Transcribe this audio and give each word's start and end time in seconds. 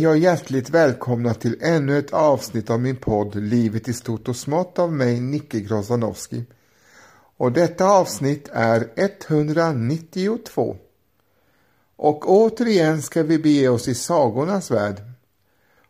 Hej 0.00 0.08
och 0.08 0.18
hjärtligt 0.18 0.70
välkomna 0.70 1.34
till 1.34 1.56
ännu 1.60 1.98
ett 1.98 2.12
avsnitt 2.12 2.70
av 2.70 2.80
min 2.80 2.96
podd 2.96 3.34
Livet 3.34 3.88
i 3.88 3.92
stort 3.92 4.28
och 4.28 4.36
smått 4.36 4.78
av 4.78 4.92
mig, 4.92 5.20
Nicke 5.20 5.60
Grozanowski. 5.60 6.44
Och 7.36 7.52
detta 7.52 7.84
avsnitt 7.84 8.48
är 8.52 8.90
192. 8.96 10.76
Och 11.96 12.30
återigen 12.30 13.02
ska 13.02 13.22
vi 13.22 13.38
bege 13.38 13.68
oss 13.68 13.88
i 13.88 13.94
sagornas 13.94 14.70
värld. 14.70 15.02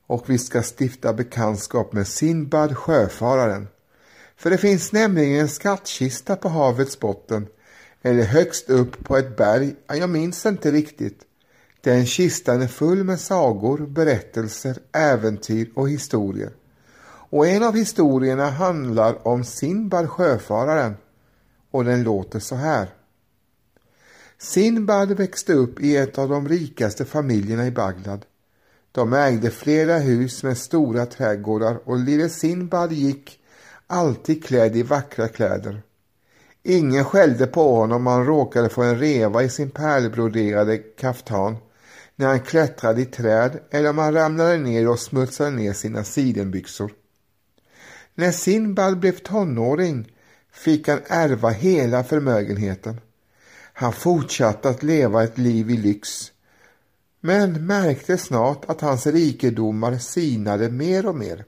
Och 0.07 0.31
vi 0.31 0.39
ska 0.39 0.63
stifta 0.79 1.13
bekantskap 1.13 1.93
med 1.93 2.09
Sinbad 2.09 2.77
sjöfararen. 2.77 3.69
För 4.37 4.51
det 4.51 4.59
finns 4.59 4.93
nämligen 4.93 5.41
en 5.41 5.49
skattkista 5.49 6.37
på 6.37 6.49
havets 6.49 7.01
botten, 7.01 7.47
eller 8.03 8.23
högst 8.23 8.71
upp 8.71 9.05
på 9.05 9.17
ett 9.17 9.37
berg, 9.37 9.75
jag 9.87 10.11
minns 10.11 10.47
inte 10.47 10.71
riktigt. 10.71 11.27
Den 11.81 12.07
kistan 12.07 12.63
är 12.63 12.67
full 12.67 13.05
med 13.05 13.21
sagor, 13.21 13.79
berättelser, 13.79 14.79
äventyr 14.93 15.71
och 15.75 15.91
historier. 15.91 16.53
Och 17.31 17.47
en 17.47 17.63
av 17.63 17.77
historierna 17.77 18.51
handlar 18.51 19.29
om 19.29 19.45
Sinbad 19.45 20.11
sjöfararen 20.11 20.97
och 21.71 21.85
den 21.85 22.03
låter 22.03 22.39
så 22.39 22.55
här. 22.55 22.89
Sinbad 24.39 25.13
växte 25.13 25.53
upp 25.53 25.81
i 25.81 25.97
ett 25.97 26.19
av 26.19 26.29
de 26.29 26.49
rikaste 26.49 27.05
familjerna 27.05 27.67
i 27.67 27.71
Bagdad. 27.71 28.27
De 28.93 29.13
ägde 29.13 29.51
flera 29.51 29.99
hus 29.99 30.43
med 30.43 30.59
stora 30.59 31.07
trädgårdar 31.07 31.79
och 31.85 31.99
lille 31.99 32.29
Sinbad 32.29 32.93
gick 32.93 33.41
alltid 33.87 34.45
klädd 34.45 34.77
i 34.77 34.83
vackra 34.83 35.29
kläder. 35.29 35.83
Ingen 36.63 37.05
skällde 37.05 37.47
på 37.47 37.77
honom 37.77 37.97
om 37.97 38.07
han 38.07 38.27
råkade 38.27 38.69
få 38.69 38.83
en 38.83 38.99
reva 38.99 39.43
i 39.43 39.49
sin 39.49 39.71
pärlbroderade 39.71 40.79
kaftan 40.79 41.57
när 42.21 42.27
han 42.27 42.41
klättrade 42.41 43.03
i 43.03 43.05
träd 43.05 43.61
eller 43.71 43.91
om 43.91 43.99
han 43.99 44.15
ramlade 44.15 44.59
ner 44.59 44.89
och 44.89 44.99
smutsade 44.99 45.51
ner 45.51 45.73
sina 45.73 46.05
sidenbyxor. 46.05 46.93
När 48.15 48.31
Sinbad 48.31 48.99
blev 48.99 49.19
tonåring 49.19 50.13
fick 50.53 50.89
han 50.89 51.01
ärva 51.07 51.51
hela 51.51 52.05
förmögenheten. 52.05 53.01
Han 53.73 53.93
fortsatte 53.93 54.69
att 54.69 54.83
leva 54.83 55.25
ett 55.25 55.39
liv 55.39 55.71
i 55.71 55.77
lyx 55.77 56.33
men 57.21 57.67
märkte 57.67 58.19
snart 58.19 58.65
att 58.65 58.81
hans 58.81 59.07
rikedomar 59.07 59.99
sinade 59.99 60.71
mer 60.71 61.07
och 61.07 61.17
mer. 61.17 61.45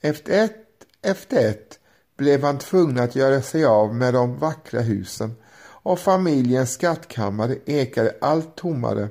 Efter 0.00 0.44
ett 0.44 0.66
efter 1.02 1.48
ett 1.48 1.78
blev 2.16 2.42
han 2.42 2.58
tvungen 2.58 2.98
att 2.98 3.16
göra 3.16 3.42
sig 3.42 3.64
av 3.64 3.94
med 3.94 4.14
de 4.14 4.38
vackra 4.38 4.80
husen 4.80 5.34
och 5.60 5.98
familjens 5.98 6.72
skattkammare 6.72 7.56
ekade 7.66 8.16
allt 8.20 8.56
tommare. 8.56 9.08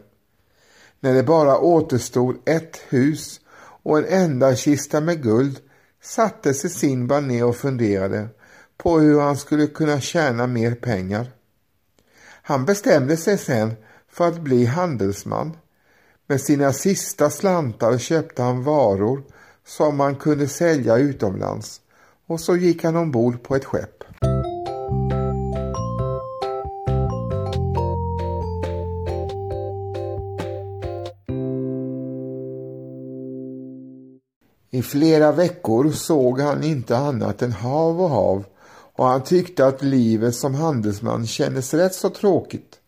När 1.06 1.14
det 1.14 1.24
bara 1.24 1.58
återstod 1.60 2.38
ett 2.46 2.78
hus 2.90 3.40
och 3.84 3.98
en 3.98 4.06
enda 4.06 4.56
kista 4.56 5.02
med 5.02 5.24
guld 5.24 5.60
satte 6.02 6.54
sig 6.54 6.70
Sinbad 6.70 7.24
ner 7.24 7.46
och 7.46 7.56
funderade 7.56 8.28
på 8.78 9.00
hur 9.00 9.20
han 9.20 9.38
skulle 9.38 9.68
kunna 9.68 10.00
tjäna 10.00 10.48
mer 10.48 10.76
pengar. 10.76 11.32
Han 12.42 12.66
bestämde 12.66 13.18
sig 13.18 13.38
sen 13.38 13.74
för 14.10 14.28
att 14.28 14.42
bli 14.42 14.66
handelsman. 14.66 15.58
Med 16.28 16.42
sina 16.42 16.74
sista 16.74 17.30
slantar 17.30 17.98
köpte 17.98 18.42
han 18.42 18.64
varor 18.64 19.24
som 19.66 19.98
man 19.98 20.16
kunde 20.16 20.48
sälja 20.48 20.98
utomlands 20.98 21.82
och 22.28 22.40
så 22.40 22.56
gick 22.56 22.84
han 22.84 22.96
ombord 22.96 23.44
på 23.44 23.56
ett 23.56 23.66
skepp. 23.66 23.95
I 34.76 34.82
flera 34.82 35.32
veckor 35.32 35.92
såg 35.92 36.40
han 36.40 36.64
inte 36.64 36.98
annat 36.98 37.42
än 37.42 37.52
hav 37.52 38.02
och 38.02 38.10
hav 38.10 38.44
och 38.96 39.06
han 39.06 39.24
tyckte 39.24 39.66
att 39.66 39.84
livet 39.84 40.36
som 40.36 40.56
handelsman 40.56 41.28
kändes 41.28 41.74
rätt 41.74 41.96
så 41.96 42.10
tråkigt. 42.10 42.80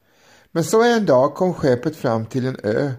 Men 0.51 0.63
så 0.63 0.83
en 0.83 1.05
dag 1.05 1.35
kom 1.35 1.53
skeppet 1.53 1.95
fram 1.95 2.25
till 2.25 2.45
en 2.45 2.57
ö. 2.63 2.91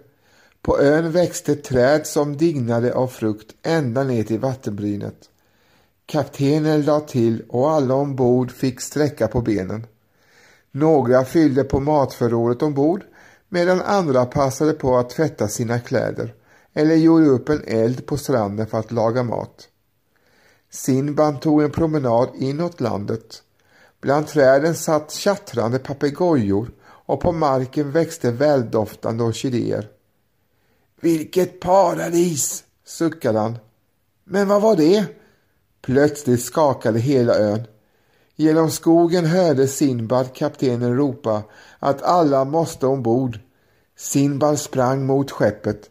På 0.62 0.80
ön 0.80 1.12
växte 1.12 1.54
träd 1.54 2.06
som 2.06 2.36
dignade 2.36 2.94
av 2.94 3.06
frukt 3.06 3.54
ända 3.62 4.04
ner 4.04 4.22
till 4.22 4.38
vattenbrynet. 4.38 5.18
Kaptenen 6.06 6.82
la 6.82 7.00
till 7.00 7.42
och 7.48 7.70
alla 7.70 7.94
ombord 7.94 8.50
fick 8.50 8.80
sträcka 8.80 9.28
på 9.28 9.40
benen. 9.40 9.86
Några 10.70 11.24
fyllde 11.24 11.64
på 11.64 11.80
matförrådet 11.80 12.62
ombord 12.62 13.04
medan 13.48 13.80
andra 13.80 14.26
passade 14.26 14.72
på 14.72 14.96
att 14.98 15.10
tvätta 15.10 15.48
sina 15.48 15.78
kläder 15.78 16.34
eller 16.74 16.94
gjorde 16.94 17.26
upp 17.26 17.48
en 17.48 17.62
eld 17.66 18.06
på 18.06 18.16
stranden 18.16 18.66
för 18.66 18.78
att 18.78 18.92
laga 18.92 19.22
mat. 19.22 19.68
Sinban 20.70 21.40
tog 21.40 21.62
en 21.62 21.70
promenad 21.70 22.28
inåt 22.34 22.80
landet. 22.80 23.42
Bland 24.00 24.26
träden 24.26 24.74
satt 24.74 25.10
tjattrande 25.10 25.78
papegojor 25.78 26.70
och 26.84 27.20
på 27.20 27.32
marken 27.32 27.90
växte 27.90 28.30
väldoftande 28.30 29.24
orkidéer. 29.24 29.88
Vilket 31.00 31.60
paradis! 31.60 32.64
suckade 32.84 33.38
han. 33.38 33.58
Men 34.24 34.48
vad 34.48 34.62
var 34.62 34.76
det? 34.76 35.04
Plötsligt 35.82 36.42
skakade 36.42 36.98
hela 36.98 37.34
ön. 37.34 37.62
Genom 38.36 38.70
skogen 38.70 39.26
hörde 39.26 39.68
Sinbad 39.68 40.34
kaptenen 40.34 40.96
ropa 40.96 41.42
att 41.78 42.02
alla 42.02 42.44
måste 42.44 42.86
ombord. 42.86 43.38
Sinbad 43.96 44.58
sprang 44.58 45.06
mot 45.06 45.30
skeppet, 45.30 45.90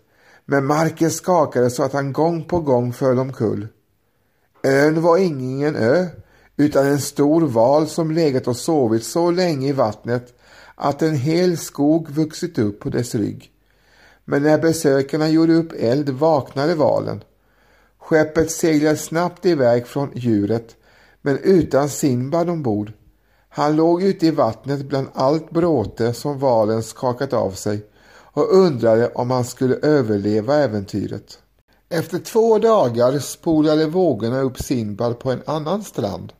men 0.50 0.66
marken 0.66 1.12
skakade 1.12 1.69
så 1.69 1.84
att 1.84 1.94
han 1.94 2.13
gång 2.13 2.44
på 2.44 2.59
gång 2.59 2.94
föll 2.94 3.19
omkull. 3.19 3.68
Ön 4.63 5.02
var 5.02 5.18
ingen 5.18 5.75
ö, 5.75 6.06
utan 6.58 6.85
en 6.85 7.02
stor 7.02 7.41
val 7.41 7.88
som 7.88 8.12
legat 8.12 8.47
och 8.47 8.57
sovit 8.57 9.03
så 9.03 9.31
länge 9.31 9.68
i 9.68 9.72
vattnet 9.72 10.34
att 10.75 11.02
en 11.02 11.16
hel 11.16 11.57
skog 11.57 12.09
vuxit 12.09 12.59
upp 12.59 12.80
på 12.80 12.90
dess 12.90 13.16
rygg. 13.16 13.52
Men 14.25 14.44
när 14.44 14.57
besökarna 14.57 15.30
gjorde 15.30 15.53
upp 15.53 15.74
eld 15.78 16.09
vaknade 16.09 16.75
valen. 16.75 17.24
Skeppet 18.00 18.52
seglade 18.52 18.97
snabbt 18.97 19.46
iväg 19.46 19.88
från 19.88 20.12
djuret 20.16 20.75
men 21.22 21.38
utan 21.38 21.90
Sinbad 21.90 22.50
ombord. 22.50 22.91
Han 23.50 23.75
låg 23.75 24.03
ute 24.03 24.28
i 24.28 24.31
vattnet 24.31 24.86
bland 24.86 25.07
allt 25.13 25.50
bråte 25.50 26.13
som 26.13 26.40
valen 26.40 26.84
skakat 26.84 27.34
av 27.34 27.52
sig 27.52 27.86
och 28.38 28.56
undrade 28.56 29.08
om 29.08 29.31
han 29.31 29.45
skulle 29.45 29.75
överleva 29.75 30.56
äventyret. 30.56 31.39
Efter 31.89 32.19
två 32.19 32.60
dagar 32.60 33.19
spolade 33.19 33.86
vågorna 33.86 34.42
upp 34.42 34.60
Sinbad 34.60 35.19
på 35.19 35.31
en 35.31 35.42
annan 35.45 35.84
strand. 35.84 36.34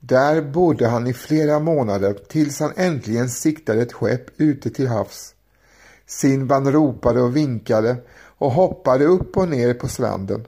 Där 0.00 0.42
bodde 0.42 0.86
han 0.86 1.06
i 1.06 1.12
flera 1.12 1.58
månader 1.58 2.14
tills 2.28 2.60
han 2.60 2.72
äntligen 2.76 3.28
siktade 3.28 3.82
ett 3.82 3.92
skepp 3.92 4.40
ute 4.40 4.70
till 4.70 4.88
havs. 4.88 5.34
Sinbad 6.06 6.66
ropade 6.66 7.20
och 7.20 7.36
vinkade 7.36 7.96
och 8.38 8.52
hoppade 8.52 9.04
upp 9.04 9.36
och 9.36 9.48
ner 9.48 9.74
på 9.74 9.88
stranden. 9.88 10.44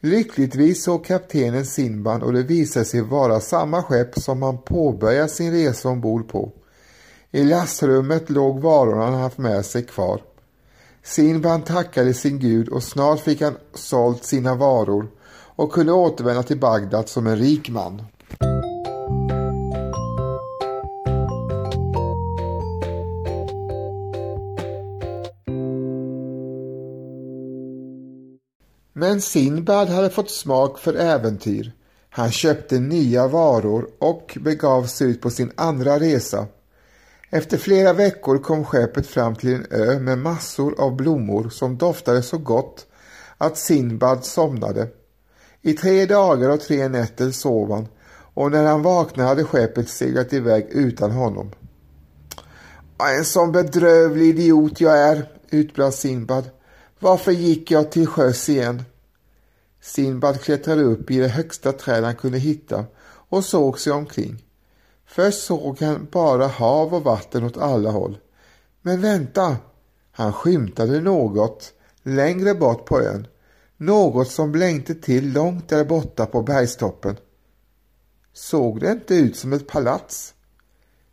Lyckligtvis 0.00 0.84
såg 0.84 1.04
kaptenen 1.04 1.66
Sinbad 1.66 2.22
och 2.22 2.32
det 2.32 2.42
visade 2.42 2.84
sig 2.84 3.00
vara 3.00 3.40
samma 3.40 3.82
skepp 3.82 4.18
som 4.18 4.42
han 4.42 4.62
påbörjat 4.62 5.30
sin 5.30 5.52
resa 5.52 5.88
ombord 5.88 6.28
på. 6.28 6.52
I 7.34 7.44
lastrummet 7.44 8.30
låg 8.30 8.60
varorna 8.60 9.04
han 9.04 9.14
haft 9.14 9.38
med 9.38 9.66
sig 9.66 9.82
kvar. 9.82 10.20
Sinban 11.02 11.62
tackade 11.62 12.14
sin 12.14 12.38
gud 12.38 12.68
och 12.68 12.82
snart 12.82 13.20
fick 13.20 13.40
han 13.40 13.56
sålt 13.74 14.24
sina 14.24 14.54
varor 14.54 15.10
och 15.56 15.72
kunde 15.72 15.92
återvända 15.92 16.42
till 16.42 16.58
Bagdad 16.58 17.08
som 17.08 17.26
en 17.26 17.36
rik 17.36 17.70
man. 17.70 18.02
Men 28.92 29.20
Sinbad 29.20 29.88
hade 29.88 30.10
fått 30.10 30.30
smak 30.30 30.78
för 30.78 30.94
äventyr. 30.94 31.72
Han 32.10 32.30
köpte 32.30 32.80
nya 32.80 33.28
varor 33.28 33.88
och 33.98 34.38
begav 34.40 34.84
sig 34.84 35.10
ut 35.10 35.20
på 35.20 35.30
sin 35.30 35.52
andra 35.56 35.98
resa. 35.98 36.46
Efter 37.34 37.58
flera 37.58 37.92
veckor 37.92 38.38
kom 38.38 38.64
skeppet 38.64 39.06
fram 39.06 39.34
till 39.34 39.54
en 39.54 39.66
ö 39.70 39.98
med 39.98 40.18
massor 40.18 40.80
av 40.80 40.96
blommor 40.96 41.48
som 41.48 41.78
doftade 41.78 42.22
så 42.22 42.38
gott 42.38 42.86
att 43.38 43.58
Sinbad 43.58 44.24
somnade. 44.24 44.88
I 45.62 45.72
tre 45.72 46.06
dagar 46.06 46.50
och 46.50 46.60
tre 46.60 46.88
nätter 46.88 47.30
sov 47.30 47.72
han 47.72 47.88
och 48.34 48.50
när 48.50 48.64
han 48.64 48.82
vaknade 48.82 49.28
hade 49.28 49.44
skeppet 49.44 49.88
seglat 49.88 50.32
iväg 50.32 50.66
utan 50.70 51.10
honom. 51.10 51.50
En 53.18 53.24
sån 53.24 53.52
bedrövlig 53.52 54.28
idiot 54.28 54.80
jag 54.80 54.98
är, 54.98 55.28
utbrast 55.50 55.98
Sinbad. 55.98 56.50
Varför 56.98 57.32
gick 57.32 57.70
jag 57.70 57.90
till 57.90 58.06
sjöss 58.06 58.48
igen? 58.48 58.82
Sinbad 59.82 60.40
klättrade 60.40 60.82
upp 60.82 61.10
i 61.10 61.18
det 61.18 61.28
högsta 61.28 61.72
träd 61.72 62.04
han 62.04 62.16
kunde 62.16 62.38
hitta 62.38 62.84
och 63.28 63.44
såg 63.44 63.78
sig 63.78 63.92
omkring. 63.92 64.44
Först 65.14 65.42
såg 65.42 65.80
han 65.80 66.08
bara 66.12 66.46
hav 66.46 66.94
och 66.94 67.04
vatten 67.04 67.44
åt 67.44 67.56
alla 67.56 67.90
håll. 67.90 68.18
Men 68.82 69.00
vänta! 69.00 69.56
Han 70.12 70.32
skymtade 70.32 71.00
något 71.00 71.72
längre 72.02 72.54
bort 72.54 72.86
på 72.86 73.00
ön, 73.00 73.26
något 73.76 74.28
som 74.28 74.52
blänkte 74.52 74.94
till 74.94 75.32
långt 75.32 75.68
där 75.68 75.84
borta 75.84 76.26
på 76.26 76.42
bergstoppen. 76.42 77.16
Såg 78.32 78.80
det 78.80 78.90
inte 78.90 79.14
ut 79.14 79.36
som 79.36 79.52
ett 79.52 79.66
palats? 79.66 80.34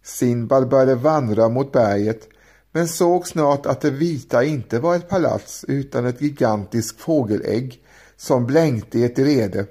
Sinbad 0.03 0.69
började 0.69 0.95
vandra 0.95 1.49
mot 1.49 1.71
berget 1.71 2.27
men 2.71 2.87
såg 2.87 3.27
snart 3.27 3.65
att 3.65 3.81
det 3.81 3.91
vita 3.91 4.43
inte 4.43 4.79
var 4.79 4.95
ett 4.95 5.09
palats 5.09 5.65
utan 5.67 6.05
ett 6.05 6.21
gigantiskt 6.21 7.01
fågelägg 7.01 7.83
som 8.17 8.45
blänkte 8.45 8.99
i 8.99 9.03
ett 9.03 9.19
rede. 9.19 9.65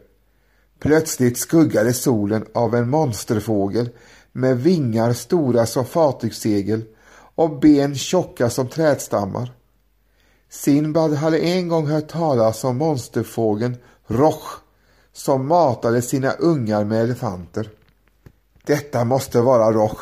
Plötsligt 0.78 1.38
skuggade 1.38 1.92
solen 1.92 2.46
av 2.54 2.74
en 2.74 2.90
monsterfågel 2.90 3.90
med 4.38 4.58
vingar 4.58 5.12
stora 5.12 5.66
som 5.66 5.84
fartygssegel 5.84 6.82
och 7.34 7.58
ben 7.58 7.94
tjocka 7.94 8.50
som 8.50 8.68
trädstammar. 8.68 9.52
Sinbad 10.50 11.14
hade 11.14 11.38
en 11.38 11.68
gång 11.68 11.86
hört 11.86 12.08
talas 12.08 12.64
om 12.64 12.76
monsterfågeln 12.76 13.76
Roch 14.06 14.60
som 15.12 15.46
matade 15.46 16.02
sina 16.02 16.32
ungar 16.32 16.84
med 16.84 17.02
elefanter. 17.02 17.70
Detta 18.66 19.04
måste 19.04 19.40
vara 19.40 19.72
Roch. 19.72 20.00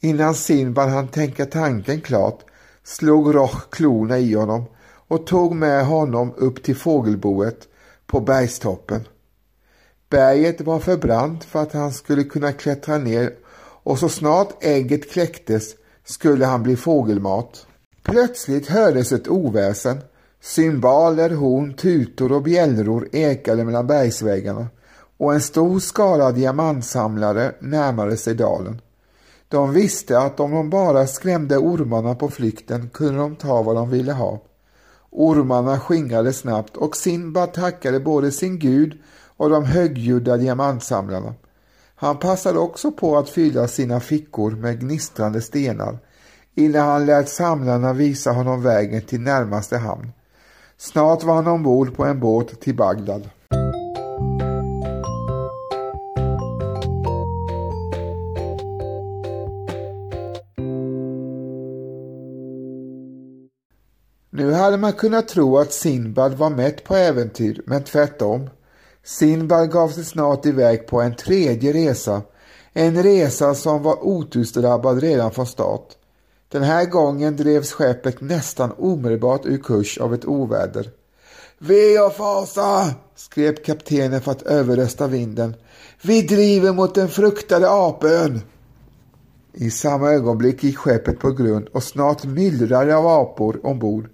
Innan 0.00 0.34
Sinbad 0.34 0.88
hann 0.88 1.08
tänka 1.08 1.46
tanken 1.46 2.00
klart 2.00 2.40
slog 2.84 3.34
Roch 3.34 3.70
klorna 3.70 4.18
i 4.18 4.34
honom 4.34 4.64
och 5.08 5.26
tog 5.26 5.54
med 5.54 5.86
honom 5.86 6.34
upp 6.36 6.62
till 6.62 6.76
fågelboet 6.76 7.68
på 8.06 8.20
bergstoppen. 8.20 9.08
Berget 10.14 10.60
var 10.60 10.78
för 10.78 10.96
brant 10.96 11.44
för 11.44 11.62
att 11.62 11.72
han 11.72 11.92
skulle 11.92 12.24
kunna 12.24 12.52
klättra 12.52 12.98
ner 12.98 13.32
och 13.82 13.98
så 13.98 14.08
snart 14.08 14.64
ägget 14.64 15.10
kläcktes 15.10 15.74
skulle 16.04 16.46
han 16.46 16.62
bli 16.62 16.76
fågelmat. 16.76 17.66
Plötsligt 18.02 18.68
hördes 18.68 19.12
ett 19.12 19.28
oväsen. 19.28 19.98
Cymbaler, 20.40 21.30
horn, 21.30 21.74
tutor 21.74 22.32
och 22.32 22.42
bjällror 22.42 23.08
ekade 23.12 23.64
mellan 23.64 23.86
bergsväggarna 23.86 24.66
och 25.16 25.34
en 25.34 25.40
stor 25.40 25.80
skara 25.80 26.32
diamantsamlare 26.32 27.54
närmade 27.60 28.16
sig 28.16 28.34
dalen. 28.34 28.80
De 29.48 29.72
visste 29.72 30.18
att 30.18 30.40
om 30.40 30.50
de 30.50 30.70
bara 30.70 31.06
skrämde 31.06 31.56
ormarna 31.58 32.14
på 32.14 32.28
flykten 32.28 32.90
kunde 32.92 33.18
de 33.18 33.36
ta 33.36 33.62
vad 33.62 33.76
de 33.76 33.90
ville 33.90 34.12
ha. 34.12 34.42
Ormarna 35.10 35.80
skingrade 35.80 36.32
snabbt 36.32 36.76
och 36.76 36.96
Sinbad 36.96 37.52
tackade 37.52 38.00
både 38.00 38.30
sin 38.30 38.58
gud 38.58 38.98
och 39.36 39.50
de 39.50 39.64
högljudda 39.64 40.36
diamantsamlarna. 40.36 41.34
Han 41.94 42.18
passade 42.18 42.58
också 42.58 42.92
på 42.92 43.18
att 43.18 43.30
fylla 43.30 43.68
sina 43.68 44.00
fickor 44.00 44.50
med 44.50 44.80
gnistrande 44.80 45.40
stenar 45.40 45.98
innan 46.54 46.88
han 46.88 47.06
lät 47.06 47.28
samlarna 47.28 47.92
visa 47.92 48.32
honom 48.32 48.62
vägen 48.62 49.02
till 49.02 49.20
närmaste 49.20 49.76
hamn. 49.76 50.12
Snart 50.76 51.22
var 51.22 51.34
han 51.34 51.46
ombord 51.46 51.96
på 51.96 52.04
en 52.04 52.20
båt 52.20 52.60
till 52.60 52.76
Bagdad. 52.76 53.28
Nu 64.30 64.52
hade 64.52 64.76
man 64.76 64.92
kunnat 64.92 65.28
tro 65.28 65.58
att 65.58 65.72
Sinbad 65.72 66.34
var 66.34 66.50
mätt 66.50 66.84
på 66.84 66.96
äventyr, 66.96 67.62
men 67.66 67.84
tvärtom. 67.84 68.50
Sinbad 69.04 69.70
gav 69.70 69.88
sig 69.88 70.04
snart 70.04 70.46
iväg 70.46 70.86
på 70.86 71.00
en 71.00 71.16
tredje 71.16 71.72
resa. 71.72 72.22
En 72.72 73.02
resa 73.02 73.54
som 73.54 73.82
var 73.82 74.04
otursdrabbad 74.06 75.00
redan 75.00 75.30
från 75.30 75.46
start. 75.46 75.88
Den 76.48 76.62
här 76.62 76.84
gången 76.84 77.36
drevs 77.36 77.72
skeppet 77.72 78.20
nästan 78.20 78.72
omedelbart 78.78 79.46
ur 79.46 79.58
kurs 79.58 79.98
av 79.98 80.14
ett 80.14 80.24
oväder. 80.24 80.90
Ve 81.58 81.98
och 81.98 82.12
fasa! 82.12 82.94
skrek 83.16 83.64
kaptenen 83.64 84.20
för 84.20 84.32
att 84.32 84.42
överrösta 84.42 85.06
vinden. 85.06 85.54
Vi 86.02 86.22
driver 86.22 86.72
mot 86.72 86.94
den 86.94 87.08
fruktade 87.08 87.66
apön! 87.70 88.40
I 89.52 89.70
samma 89.70 90.10
ögonblick 90.10 90.64
gick 90.64 90.78
skeppet 90.78 91.18
på 91.18 91.30
grund 91.30 91.68
och 91.68 91.82
snart 91.82 92.24
myllrade 92.24 92.96
av 92.96 93.06
apor 93.06 93.66
ombord. 93.66 94.08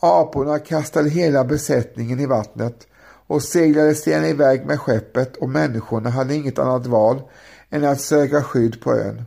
Aporna 0.00 0.58
kastade 0.58 1.10
hela 1.10 1.44
besättningen 1.44 2.20
i 2.20 2.26
vattnet 2.26 2.86
och 3.30 3.42
seglade 3.42 3.94
sedan 3.94 4.24
iväg 4.24 4.66
med 4.66 4.80
skeppet 4.80 5.36
och 5.36 5.48
människorna 5.48 6.10
hade 6.10 6.34
inget 6.34 6.58
annat 6.58 6.86
val 6.86 7.22
än 7.70 7.84
att 7.84 8.00
söka 8.00 8.42
skydd 8.42 8.80
på 8.80 8.94
ön. 8.94 9.24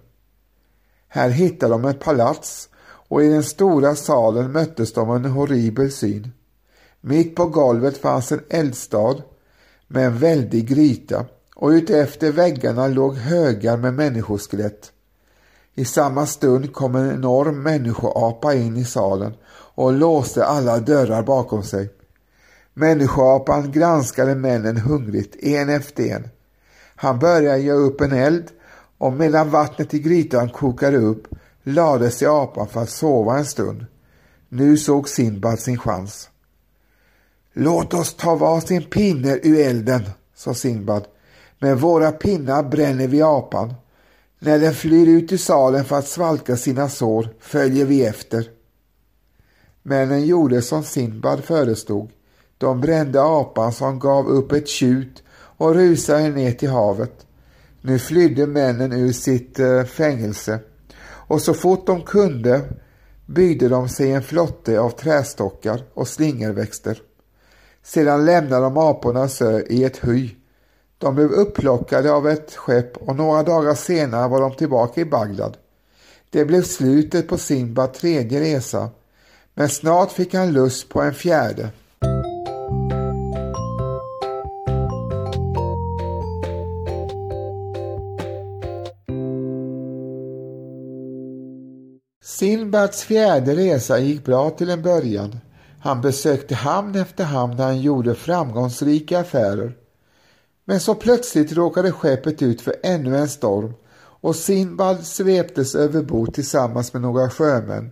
Här 1.07 1.29
hittade 1.29 1.73
de 1.73 1.85
ett 1.85 1.99
palats 1.99 2.69
och 3.09 3.23
i 3.23 3.29
den 3.29 3.43
stora 3.43 3.95
salen 3.95 4.51
möttes 4.51 4.93
de 4.93 5.09
av 5.09 5.15
en 5.15 5.25
horribel 5.25 5.91
syn. 5.91 6.31
Mitt 7.01 7.35
på 7.35 7.45
golvet 7.45 7.97
fanns 7.97 8.31
en 8.31 8.43
eldstad 8.49 9.15
med 9.87 10.05
en 10.05 10.17
väldig 10.17 10.67
gryta 10.67 11.25
och 11.55 11.69
utefter 11.69 12.31
väggarna 12.31 12.87
låg 12.87 13.15
högar 13.15 13.77
med 13.77 13.93
människoskelett. 13.93 14.91
I 15.75 15.85
samma 15.85 16.25
stund 16.25 16.73
kom 16.73 16.95
en 16.95 17.11
enorm 17.11 17.63
människoapa 17.63 18.53
in 18.53 18.77
i 18.77 18.85
salen 18.85 19.33
och 19.75 19.93
låste 19.93 20.45
alla 20.45 20.79
dörrar 20.79 21.23
bakom 21.23 21.63
sig. 21.63 21.89
Människoapan 22.73 23.71
granskade 23.71 24.35
männen 24.35 24.77
hungrigt, 24.77 25.43
en 25.43 25.69
efter 25.69 26.03
en. 26.03 26.27
Han 26.95 27.19
började 27.19 27.57
göra 27.57 27.77
upp 27.77 28.01
en 28.01 28.11
eld 28.11 28.51
och 28.97 29.13
medan 29.13 29.49
vattnet 29.49 29.93
i 29.93 29.99
grytan 29.99 30.49
kokade 30.49 30.97
upp 30.97 31.27
lade 31.63 32.11
sig 32.11 32.27
apan 32.27 32.67
för 32.67 32.81
att 32.81 32.89
sova 32.89 33.37
en 33.37 33.45
stund. 33.45 33.85
Nu 34.49 34.77
såg 34.77 35.09
Sinbad 35.09 35.59
sin 35.59 35.77
chans. 35.77 36.29
Låt 37.53 37.93
oss 37.93 38.15
ta 38.15 38.35
varsin 38.35 38.83
pinne 38.83 39.39
ur 39.43 39.59
elden, 39.59 40.03
sa 40.35 40.53
Sinbad. 40.53 41.07
Med 41.59 41.79
våra 41.79 42.11
pinnar 42.11 42.63
bränner 42.63 43.07
vi 43.07 43.21
apan. 43.21 43.73
När 44.39 44.59
den 44.59 44.73
flyr 44.73 45.07
ut 45.07 45.31
i 45.31 45.37
salen 45.37 45.85
för 45.85 45.95
att 45.95 46.07
svalka 46.07 46.57
sina 46.57 46.89
sår 46.89 47.29
följer 47.39 47.85
vi 47.85 48.05
efter. 48.05 48.49
Männen 49.83 50.25
gjorde 50.25 50.61
som 50.61 50.83
Sinbad 50.83 51.43
förestod. 51.43 52.09
De 52.63 52.81
brände 52.81 53.21
apan 53.21 53.73
som 53.73 53.99
gav 53.99 54.27
upp 54.27 54.51
ett 54.51 54.67
tjut 54.67 55.23
och 55.57 55.75
rusade 55.75 56.29
ner 56.29 56.51
till 56.51 56.69
havet. 56.69 57.25
Nu 57.81 57.99
flydde 57.99 58.47
männen 58.47 58.93
ur 58.93 59.11
sitt 59.11 59.59
eh, 59.59 59.83
fängelse 59.83 60.59
och 61.03 61.41
så 61.41 61.53
fort 61.53 61.87
de 61.87 62.01
kunde 62.01 62.61
byggde 63.25 63.69
de 63.69 63.89
sig 63.89 64.11
en 64.11 64.23
flotte 64.23 64.79
av 64.79 64.89
trästockar 64.89 65.83
och 65.93 66.07
slingerväxter. 66.07 67.01
Sedan 67.83 68.25
lämnade 68.25 68.61
de 68.61 68.77
apornas 68.77 69.41
ö 69.41 69.61
i 69.69 69.83
ett 69.83 69.97
hy. 70.03 70.29
De 70.97 71.15
blev 71.15 71.31
upplockade 71.31 72.11
av 72.11 72.29
ett 72.29 72.55
skepp 72.55 72.97
och 72.97 73.15
några 73.15 73.43
dagar 73.43 73.73
senare 73.75 74.27
var 74.27 74.41
de 74.41 74.55
tillbaka 74.55 75.01
i 75.01 75.05
Bagdad. 75.05 75.57
Det 76.29 76.45
blev 76.45 76.61
slutet 76.61 77.27
på 77.27 77.37
Simbas 77.37 77.97
tredje 77.97 78.39
resa, 78.39 78.89
men 79.53 79.69
snart 79.69 80.11
fick 80.11 80.33
han 80.33 80.51
lust 80.51 80.89
på 80.89 81.01
en 81.01 81.13
fjärde. 81.13 81.69
Sinbads 92.37 93.03
fjärde 93.03 93.55
resa 93.55 93.99
gick 93.99 94.25
bra 94.25 94.49
till 94.49 94.69
en 94.69 94.81
början. 94.81 95.39
Han 95.79 96.01
besökte 96.01 96.55
hamn 96.55 96.95
efter 96.95 97.23
hamn 97.23 97.57
där 97.57 97.63
han 97.63 97.81
gjorde 97.81 98.15
framgångsrika 98.15 99.19
affärer. 99.19 99.77
Men 100.65 100.79
så 100.79 100.95
plötsligt 100.95 101.53
råkade 101.53 101.91
skeppet 101.91 102.41
ut 102.41 102.61
för 102.61 102.75
ännu 102.83 103.17
en 103.17 103.29
storm 103.29 103.73
och 103.95 104.35
Sinbad 104.35 105.03
sveptes 105.05 105.75
över 105.75 106.01
bord 106.01 106.33
tillsammans 106.33 106.93
med 106.93 107.01
några 107.01 107.29
sjömän. 107.29 107.91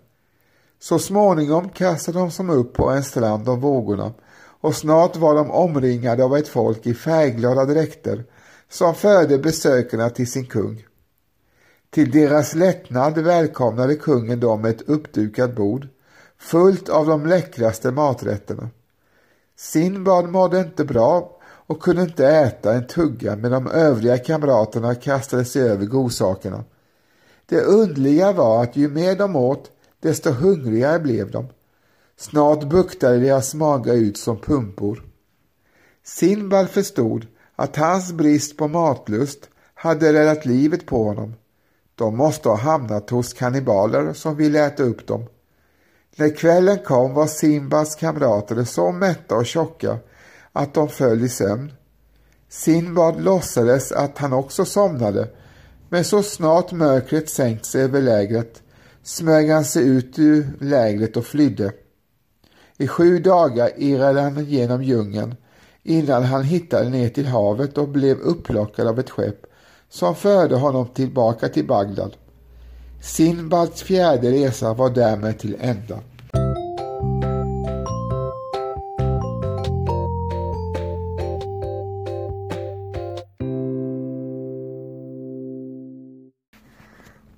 Så 0.80 1.00
småningom 1.00 1.70
kastade 1.70 2.20
de 2.20 2.32
sig 2.32 2.48
upp 2.48 2.74
på 2.74 2.90
en 2.90 3.04
strand 3.04 3.50
av 3.50 3.60
vågorna 3.62 4.14
och 4.62 4.76
snart 4.76 5.16
var 5.16 5.36
de 5.36 5.52
omringade 5.52 6.24
av 6.24 6.38
ett 6.38 6.48
folk 6.48 6.88
i 6.88 6.94
färgglada 6.94 7.66
dräkter 7.66 8.24
som 8.70 8.96
förde 8.96 9.38
besökarna 9.38 10.10
till 10.10 10.32
sin 10.32 10.46
kung. 10.46 10.86
Till 11.92 12.12
deras 12.12 12.56
lättnad 12.56 13.18
välkomnade 13.18 13.96
kungen 13.96 14.40
dem 14.40 14.62
med 14.62 14.72
ett 14.72 14.90
uppdukat 14.90 15.56
bord 15.56 15.88
fullt 16.38 16.90
av 16.90 17.06
de 17.06 17.26
läckraste 17.26 17.92
maträtterna. 17.92 18.70
Sinbad 19.56 20.30
mådde 20.30 20.60
inte 20.60 20.86
bra 20.86 21.40
och 21.44 21.82
kunde 21.82 22.02
inte 22.02 22.28
äta 22.28 22.74
en 22.74 22.88
tugga 22.88 23.36
men 23.36 23.52
de 23.52 23.68
övriga 23.68 24.18
kamraterna 24.18 24.96
kastade 24.96 25.46
sig 25.46 25.62
över 25.62 25.86
godsakerna. 25.86 26.64
Det 27.46 27.62
underliga 27.62 28.32
var 28.32 28.64
att 28.64 28.76
ju 28.76 28.90
mer 28.90 29.16
de 29.16 29.36
åt 29.36 29.72
desto 30.00 30.30
hungrigare 30.30 31.00
blev 31.00 31.32
de. 31.32 31.48
Snart 32.18 32.70
buktade 32.70 33.20
deras 33.20 33.54
magar 33.54 33.94
ut 33.94 34.18
som 34.18 34.38
pumpor. 34.38 35.04
Sinbad 36.04 36.70
förstod 36.70 37.28
att 37.56 37.76
hans 37.76 38.14
brist 38.14 38.58
på 38.58 38.68
matlust 38.68 39.50
hade 39.74 40.14
räddat 40.14 40.46
livet 40.46 40.86
på 40.86 41.04
honom 41.04 41.34
de 42.02 42.18
måste 42.18 42.50
ha 42.50 42.56
hamnat 42.56 43.10
hos 43.10 43.34
kannibaler 43.34 44.14
som 44.14 44.36
ville 44.36 44.66
äta 44.66 44.84
upp 44.84 45.08
dem. 45.08 45.26
När 46.16 46.36
kvällen 46.36 46.80
kom 46.86 47.14
var 47.14 47.28
Simbads 47.28 47.96
kamrater 47.96 48.64
så 48.64 48.92
mätta 48.92 49.36
och 49.36 49.46
tjocka 49.46 49.98
att 50.52 50.74
de 50.74 50.90
föll 50.90 51.24
i 51.24 51.30
sömn. 51.30 51.72
Sinbad 52.50 53.24
låtsades 53.24 53.92
att 53.92 54.18
han 54.18 54.34
också 54.34 54.66
somnade, 54.66 55.28
men 55.90 56.04
så 56.04 56.24
snart 56.24 56.72
mörkret 56.72 57.30
sänkt 57.30 57.66
sig 57.66 57.82
över 57.82 58.02
lägret 58.02 58.62
smög 59.04 59.50
han 59.50 59.66
sig 59.66 59.88
ut 59.88 60.20
ur 60.20 60.48
lägret 60.60 61.18
och 61.18 61.26
flydde. 61.26 61.72
I 62.78 62.88
sju 62.88 63.20
dagar 63.20 63.72
irrade 63.78 64.22
han 64.22 64.46
genom 64.46 64.84
djungeln 64.84 65.36
innan 65.84 66.24
han 66.24 66.44
hittade 66.44 66.90
ner 66.90 67.10
till 67.10 67.28
havet 67.28 67.78
och 67.78 67.90
blev 67.90 68.20
upplockad 68.20 68.88
av 68.88 69.00
ett 69.00 69.10
skepp 69.10 69.51
som 69.92 70.16
förde 70.16 70.56
honom 70.56 70.88
tillbaka 70.88 71.50
till 71.50 71.68
Bagdad. 71.68 72.16
Sinbads 73.02 73.84
fjärde 73.84 74.32
resa 74.32 74.74
var 74.74 74.90
därmed 74.90 75.40
till 75.40 75.58
ända. 75.60 76.00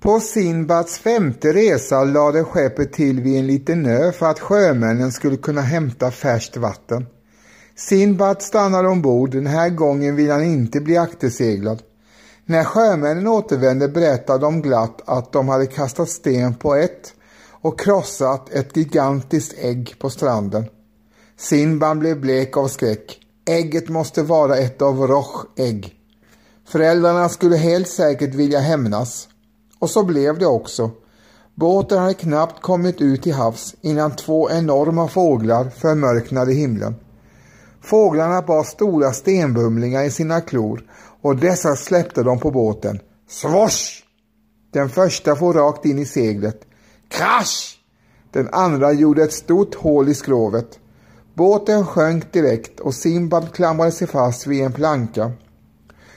På 0.00 0.20
Sinbads 0.20 0.98
femte 0.98 1.52
resa 1.52 2.04
lade 2.04 2.44
skeppet 2.44 2.92
till 2.92 3.20
vid 3.20 3.38
en 3.38 3.46
liten 3.46 3.86
ö 3.86 4.12
för 4.12 4.26
att 4.26 4.40
sjömännen 4.40 5.12
skulle 5.12 5.36
kunna 5.36 5.60
hämta 5.60 6.10
färskt 6.10 6.56
vatten. 6.56 7.06
Sinbad 7.76 8.42
stannade 8.42 8.88
ombord, 8.88 9.30
den 9.30 9.46
här 9.46 9.68
gången 9.68 10.16
vill 10.16 10.30
han 10.30 10.44
inte 10.44 10.80
bli 10.80 10.96
akterseglad. 10.96 11.82
När 12.46 12.64
sjömännen 12.64 13.26
återvände 13.26 13.88
berättade 13.88 14.38
de 14.38 14.62
glatt 14.62 15.02
att 15.04 15.32
de 15.32 15.48
hade 15.48 15.66
kastat 15.66 16.08
sten 16.08 16.54
på 16.54 16.74
ett 16.74 17.14
och 17.50 17.80
krossat 17.80 18.50
ett 18.50 18.76
gigantiskt 18.76 19.54
ägg 19.58 19.94
på 19.98 20.10
stranden. 20.10 20.64
Sinban 21.36 21.98
blev 21.98 22.20
blek 22.20 22.56
av 22.56 22.68
skräck. 22.68 23.20
Ägget 23.48 23.88
måste 23.88 24.22
vara 24.22 24.56
ett 24.56 24.82
av 24.82 25.06
Roch 25.06 25.46
ägg. 25.56 25.94
Föräldrarna 26.68 27.28
skulle 27.28 27.56
helt 27.56 27.88
säkert 27.88 28.34
vilja 28.34 28.60
hämnas. 28.60 29.28
Och 29.78 29.90
så 29.90 30.04
blev 30.04 30.38
det 30.38 30.46
också. 30.46 30.90
Båten 31.54 31.98
hade 31.98 32.14
knappt 32.14 32.62
kommit 32.62 33.00
ut 33.00 33.22
till 33.22 33.34
havs 33.34 33.74
innan 33.80 34.16
två 34.16 34.50
enorma 34.50 35.08
fåglar 35.08 35.70
förmörknade 35.70 36.52
himlen. 36.52 36.94
Fåglarna 37.82 38.42
bar 38.42 38.64
stora 38.64 39.12
stenbumlingar 39.12 40.02
i 40.02 40.10
sina 40.10 40.40
klor 40.40 40.82
och 41.24 41.36
dessa 41.36 41.76
släppte 41.76 42.22
de 42.22 42.38
på 42.40 42.50
båten. 42.50 43.00
Svosh! 43.28 44.02
Den 44.72 44.88
första 44.88 45.36
for 45.36 45.52
rakt 45.52 45.86
in 45.86 45.98
i 45.98 46.06
seglet. 46.06 46.60
Krasch! 47.08 47.78
Den 48.30 48.48
andra 48.52 48.92
gjorde 48.92 49.22
ett 49.22 49.32
stort 49.32 49.74
hål 49.74 50.08
i 50.08 50.14
skrovet. 50.14 50.78
Båten 51.34 51.86
sjönk 51.86 52.32
direkt 52.32 52.80
och 52.80 52.94
Simbad 52.94 53.52
klamrade 53.52 53.92
sig 53.92 54.06
fast 54.06 54.46
vid 54.46 54.64
en 54.64 54.72
planka. 54.72 55.32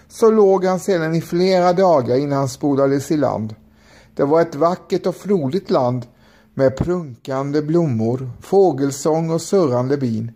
Så 0.08 0.32
låg 0.32 0.66
han 0.66 0.80
sedan 0.80 1.16
i 1.16 1.22
flera 1.22 1.74
dagar 1.74 2.18
innan 2.18 2.38
han 2.38 2.50
spolades 2.50 3.12
i 3.12 3.18
land. 3.18 3.56
Det 4.16 4.24
var 4.24 4.42
ett 4.42 4.56
vackert 4.56 5.06
och 5.06 5.16
frodigt 5.16 5.70
land 5.70 6.06
med 6.54 6.78
prunkande 6.78 7.62
blommor, 7.62 8.30
fågelsång 8.42 9.30
och 9.30 9.42
surrande 9.42 9.98
bin. 9.98 10.32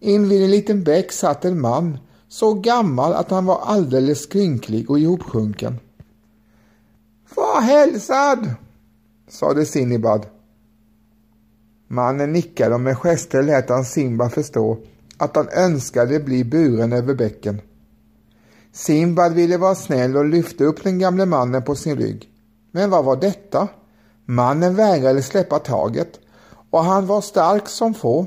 Invid 0.00 0.42
en 0.42 0.50
liten 0.50 0.84
bäck 0.84 1.12
satt 1.12 1.44
en 1.44 1.60
man, 1.60 1.98
så 2.28 2.54
gammal 2.54 3.12
att 3.12 3.30
han 3.30 3.46
var 3.46 3.60
alldeles 3.64 4.22
skrynklig 4.22 4.90
och 4.90 4.98
ihopsjunken. 4.98 5.80
Var 7.34 7.60
hälsad, 7.60 8.54
sade 9.28 9.66
Sinibad. 9.66 10.26
Mannen 11.88 12.32
nickade 12.32 12.74
och 12.74 12.80
med 12.80 12.98
gester 12.98 13.42
lät 13.42 13.68
han 13.68 13.84
Simba 13.84 14.30
förstå 14.30 14.78
att 15.16 15.36
han 15.36 15.48
önskade 15.48 16.20
bli 16.20 16.44
buren 16.44 16.92
över 16.92 17.14
bäcken. 17.14 17.60
Simbad 18.72 19.32
ville 19.32 19.56
vara 19.56 19.74
snäll 19.74 20.16
och 20.16 20.24
lyfte 20.24 20.64
upp 20.64 20.82
den 20.82 20.98
gamle 20.98 21.26
mannen 21.26 21.62
på 21.62 21.74
sin 21.74 21.96
rygg. 21.96 22.28
Men 22.70 22.90
vad 22.90 23.04
var 23.04 23.16
detta? 23.16 23.68
Mannen 24.24 24.74
vägrade 24.74 25.22
släppa 25.22 25.58
taget 25.58 26.20
och 26.70 26.84
han 26.84 27.06
var 27.06 27.20
stark 27.20 27.68
som 27.68 27.94
få. 27.94 28.26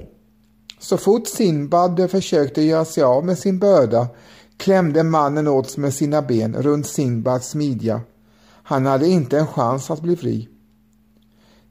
Så 0.80 0.98
fort 0.98 1.28
Sinbad 1.28 2.12
försökte 2.12 2.62
göra 2.62 2.86
sig 2.86 3.04
av 3.04 3.26
med 3.26 3.38
sin 3.38 3.60
börda 3.60 4.08
klämde 4.58 5.04
mannen 5.04 5.48
åt 5.48 5.78
med 5.78 5.94
sina 5.94 6.22
ben 6.22 6.56
runt 6.56 6.88
Sinbads 6.88 7.56
midja. 7.56 8.02
Han 8.64 8.86
hade 8.86 9.08
inte 9.08 9.40
en 9.40 9.48
chans 9.48 9.92
att 9.92 10.02
bli 10.02 10.16
fri. 10.16 10.50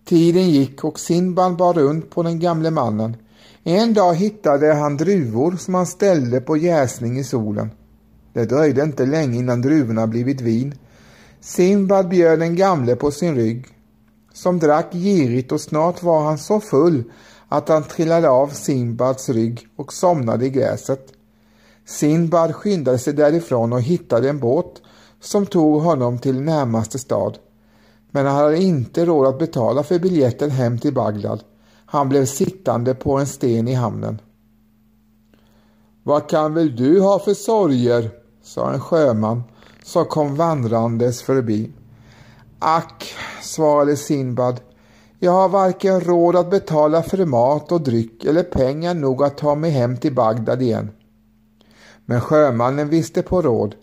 Tiden 0.05 0.51
gick 0.51 0.85
och 0.85 1.01
Sinbad 1.01 1.57
bar 1.57 1.75
runt 1.75 2.11
på 2.11 2.23
den 2.23 2.41
gamle 2.41 2.71
mannen. 2.71 3.17
En 3.63 3.95
dag 3.95 4.15
hittade 4.15 4.75
han 4.75 4.97
druvor 4.97 5.57
som 5.57 5.75
han 5.75 5.87
ställde 5.87 6.41
på 6.41 6.57
jäsning 6.57 7.19
i 7.19 7.25
solen. 7.25 7.71
Det 8.33 8.45
dröjde 8.45 8.83
inte 8.83 9.07
länge 9.07 9.39
innan 9.39 9.63
druvorna 9.63 10.07
blivit 10.07 10.41
vin. 10.41 10.75
Sinbad 11.41 12.09
bjöd 12.09 12.39
den 12.39 12.57
gamle 12.57 12.97
på 12.97 13.11
sin 13.11 13.35
rygg, 13.35 13.67
som 14.33 14.59
drack 14.59 14.93
girigt 14.93 15.53
och 15.53 15.61
snart 15.61 16.03
var 16.03 16.25
han 16.25 16.39
så 16.39 16.61
full 16.61 17.05
att 17.49 17.69
han 17.69 17.85
trillade 17.85 18.29
av 18.29 18.49
Sinbads 18.49 19.29
rygg 19.29 19.69
och 19.77 19.93
somnade 19.93 20.47
i 20.47 20.51
gräset. 20.51 21.13
Sinbad 21.87 22.55
skyndade 22.55 22.99
sig 22.99 23.13
därifrån 23.13 23.73
och 23.73 23.83
hittade 23.83 24.29
en 24.29 24.39
båt 24.39 24.83
som 25.21 25.47
tog 25.47 25.83
honom 25.83 26.19
till 26.19 26.41
närmaste 26.41 26.99
stad. 26.99 27.39
Men 28.11 28.27
han 28.27 28.37
hade 28.37 28.63
inte 28.63 29.05
råd 29.05 29.27
att 29.27 29.39
betala 29.39 29.83
för 29.83 29.99
biljetten 29.99 30.51
hem 30.51 30.79
till 30.79 30.95
Bagdad. 30.95 31.45
Han 31.87 32.09
blev 32.09 32.25
sittande 32.25 32.95
på 32.95 33.19
en 33.19 33.27
sten 33.27 33.69
i 33.69 33.75
hamnen. 33.75 34.21
Vad 36.03 36.29
kan 36.29 36.55
väl 36.55 36.77
du 36.77 37.01
ha 37.01 37.19
för 37.19 37.35
sorger? 37.35 38.11
sa 38.43 38.73
en 38.73 38.81
sjöman 38.81 39.43
som 39.85 40.05
kom 40.05 40.37
vandrandes 40.37 41.23
förbi. 41.23 41.73
Ack, 42.59 43.15
svarade 43.43 43.97
Sinbad, 43.97 44.61
jag 45.19 45.33
har 45.33 45.49
varken 45.49 46.01
råd 46.01 46.37
att 46.37 46.51
betala 46.51 47.03
för 47.03 47.25
mat 47.25 47.73
och 47.73 47.81
dryck 47.81 48.25
eller 48.25 48.43
pengar 48.43 48.95
nog 48.95 49.23
att 49.23 49.39
ta 49.39 49.55
mig 49.55 49.71
hem 49.71 49.97
till 49.97 50.15
Bagdad 50.15 50.63
igen. 50.63 50.91
Men 52.07 52.21
sjömannen 52.21 52.89
visste 52.89 53.23
på 53.23 53.43
råd. 53.43 53.75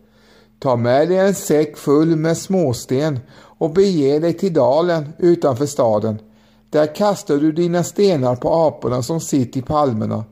Ta 0.59 0.75
med 0.75 1.07
dig 1.07 1.17
en 1.17 1.35
säck 1.35 1.77
full 1.77 2.15
med 2.15 2.37
småsten 2.37 3.19
och 3.37 3.73
bege 3.73 4.19
dig 4.19 4.33
till 4.33 4.53
dalen 4.53 5.13
utanför 5.17 5.65
staden. 5.65 6.19
Där 6.69 6.95
kastar 6.95 7.37
du 7.37 7.51
dina 7.51 7.83
stenar 7.83 8.35
på 8.35 8.53
aporna 8.53 9.03
som 9.03 9.21
sitter 9.21 9.59
i 9.59 9.63
palmerna. 9.63 10.23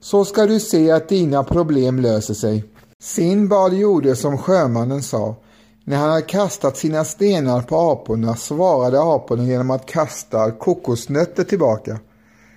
Så 0.00 0.24
ska 0.24 0.46
du 0.46 0.60
se 0.60 0.90
att 0.90 1.08
dina 1.08 1.44
problem 1.44 2.00
löser 2.00 2.34
sig. 2.34 2.64
Sinbad 3.02 3.74
gjorde 3.74 4.16
som 4.16 4.38
sjömannen 4.38 5.02
sa. 5.02 5.34
När 5.84 5.96
han 5.96 6.10
hade 6.10 6.22
kastat 6.22 6.76
sina 6.76 7.04
stenar 7.04 7.62
på 7.62 7.90
aporna 7.90 8.36
svarade 8.36 9.00
aporna 9.02 9.44
genom 9.44 9.70
att 9.70 9.86
kasta 9.86 10.50
kokosnötter 10.50 11.44
tillbaka. 11.44 11.98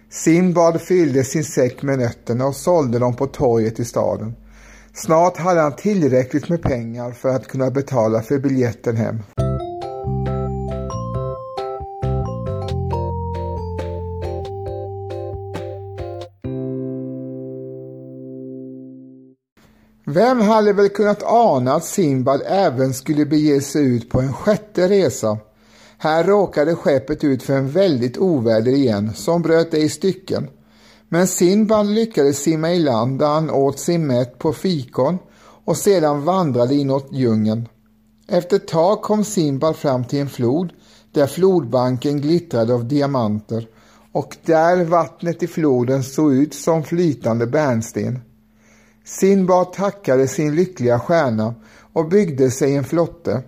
Simbad 0.10 0.82
fyllde 0.82 1.24
sin 1.24 1.44
säck 1.44 1.82
med 1.82 2.00
nötterna 2.00 2.46
och 2.46 2.56
sålde 2.56 3.00
dem 3.00 3.16
på 3.16 3.28
torget 3.28 3.80
i 3.80 3.86
staden. 3.86 4.36
Snart 4.94 5.38
hade 5.38 5.62
han 5.62 5.76
tillräckligt 5.76 6.50
med 6.50 6.62
pengar 6.62 7.12
för 7.12 7.30
att 7.30 7.48
kunna 7.48 7.72
betala 7.72 8.22
för 8.22 8.40
biljetten 8.40 8.96
hem. 8.96 9.20
Vem 20.16 20.42
hade 20.42 20.74
väl 20.74 20.90
kunnat 20.90 21.24
ana 21.24 21.74
att 21.74 21.86
Simbad 21.86 22.42
även 22.46 22.94
skulle 22.94 23.26
bege 23.26 23.62
sig 23.62 23.86
ut 23.86 24.10
på 24.10 24.22
en 24.22 24.34
sjätte 24.34 24.90
resa? 24.90 25.38
Här 25.98 26.24
råkade 26.24 26.76
skeppet 26.76 27.24
ut 27.24 27.44
för 27.44 27.54
en 27.54 27.70
väldigt 27.70 28.18
oväder 28.18 28.72
igen 28.72 29.14
som 29.14 29.42
bröt 29.42 29.72
det 29.72 29.78
i 29.78 29.90
stycken. 29.90 30.48
Men 31.10 31.28
Sinbad 31.28 31.88
lyckades 31.88 32.38
simma 32.38 32.74
i 32.74 32.80
land 32.80 33.20
där 33.20 33.28
han 33.28 33.50
åt 33.50 33.80
sig 33.80 33.98
mätt 33.98 34.40
på 34.40 34.54
fikon 34.54 35.18
och 35.66 35.78
sedan 35.78 36.26
vandrade 36.26 36.76
inåt 36.76 37.08
djungeln. 37.12 37.68
Efter 38.28 38.56
ett 38.56 38.68
tag 38.68 39.02
kom 39.02 39.24
Sinbad 39.24 39.76
fram 39.76 40.04
till 40.04 40.20
en 40.20 40.30
flod 40.30 40.74
där 41.12 41.28
flodbanken 41.28 42.22
glittrade 42.22 42.74
av 42.74 42.88
diamanter 42.88 43.68
och 44.12 44.38
där 44.46 44.84
vattnet 44.84 45.44
i 45.44 45.48
floden 45.48 46.04
såg 46.04 46.34
ut 46.34 46.54
som 46.54 46.84
flytande 46.84 47.48
bärnsten. 47.48 48.20
Sinbad 49.06 49.74
tackade 49.74 50.28
sin 50.28 50.56
lyckliga 50.56 51.00
stjärna 51.00 51.56
och 51.94 52.10
byggde 52.10 52.52
sig 52.52 52.76
en 52.76 52.84
flotte. 52.84 53.42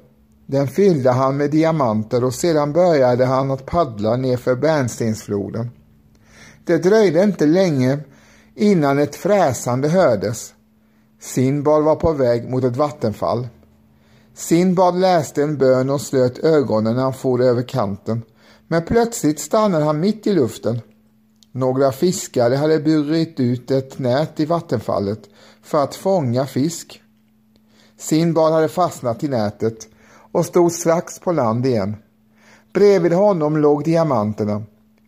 Den 0.45 0.67
fyllde 0.67 1.11
han 1.11 1.37
med 1.37 1.51
diamanter 1.51 2.23
och 2.23 2.33
sedan 2.33 2.73
började 2.73 3.25
han 3.25 3.51
att 3.51 3.65
paddla 3.65 4.17
nerför 4.17 4.55
bärnstensfloden. 4.55 5.69
Det 6.65 6.77
dröjde 6.77 7.23
inte 7.23 7.45
länge 7.45 7.99
innan 8.55 8.99
ett 8.99 9.15
fräsande 9.15 9.87
hördes. 9.87 10.53
Sinbad 11.21 11.83
var 11.83 11.95
på 11.95 12.13
väg 12.13 12.49
mot 12.49 12.63
ett 12.63 12.77
vattenfall. 12.77 13.47
Sinbad 14.35 14.99
läste 14.99 15.43
en 15.43 15.57
bön 15.57 15.89
och 15.89 16.01
slöt 16.01 16.39
ögonen 16.39 16.95
när 16.95 17.03
han 17.03 17.13
for 17.13 17.41
över 17.41 17.61
kanten. 17.61 18.21
Men 18.67 18.85
plötsligt 18.85 19.39
stannade 19.39 19.85
han 19.85 19.99
mitt 19.99 20.27
i 20.27 20.33
luften. 20.33 20.81
Några 21.57 21.91
fiskare 21.91 22.55
hade 22.55 22.79
burit 22.79 23.39
ut 23.39 23.71
ett 23.71 23.99
nät 23.99 24.39
i 24.39 24.45
vattenfallet 24.45 25.19
för 25.61 25.83
att 25.83 25.95
fånga 25.95 26.45
fisk. 26.45 27.01
Sinbad 27.97 28.53
hade 28.53 28.67
fastnat 28.67 29.23
i 29.23 29.27
nätet 29.27 29.87
och 30.31 30.45
stod 30.45 30.71
strax 30.71 31.19
på 31.19 31.31
land 31.31 31.65
igen. 31.65 31.95
Bredvid 32.73 33.13
honom 33.13 33.57
låg 33.57 33.83
diamanterna. 33.83 34.63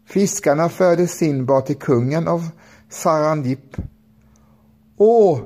Fiskarna 0.07 0.69
förde 0.69 1.07
Sinbad 1.07 1.65
till 1.65 1.77
kungen 1.77 2.27
av 2.27 2.49
Sarandip. 2.89 3.75
Åh, 4.97 5.39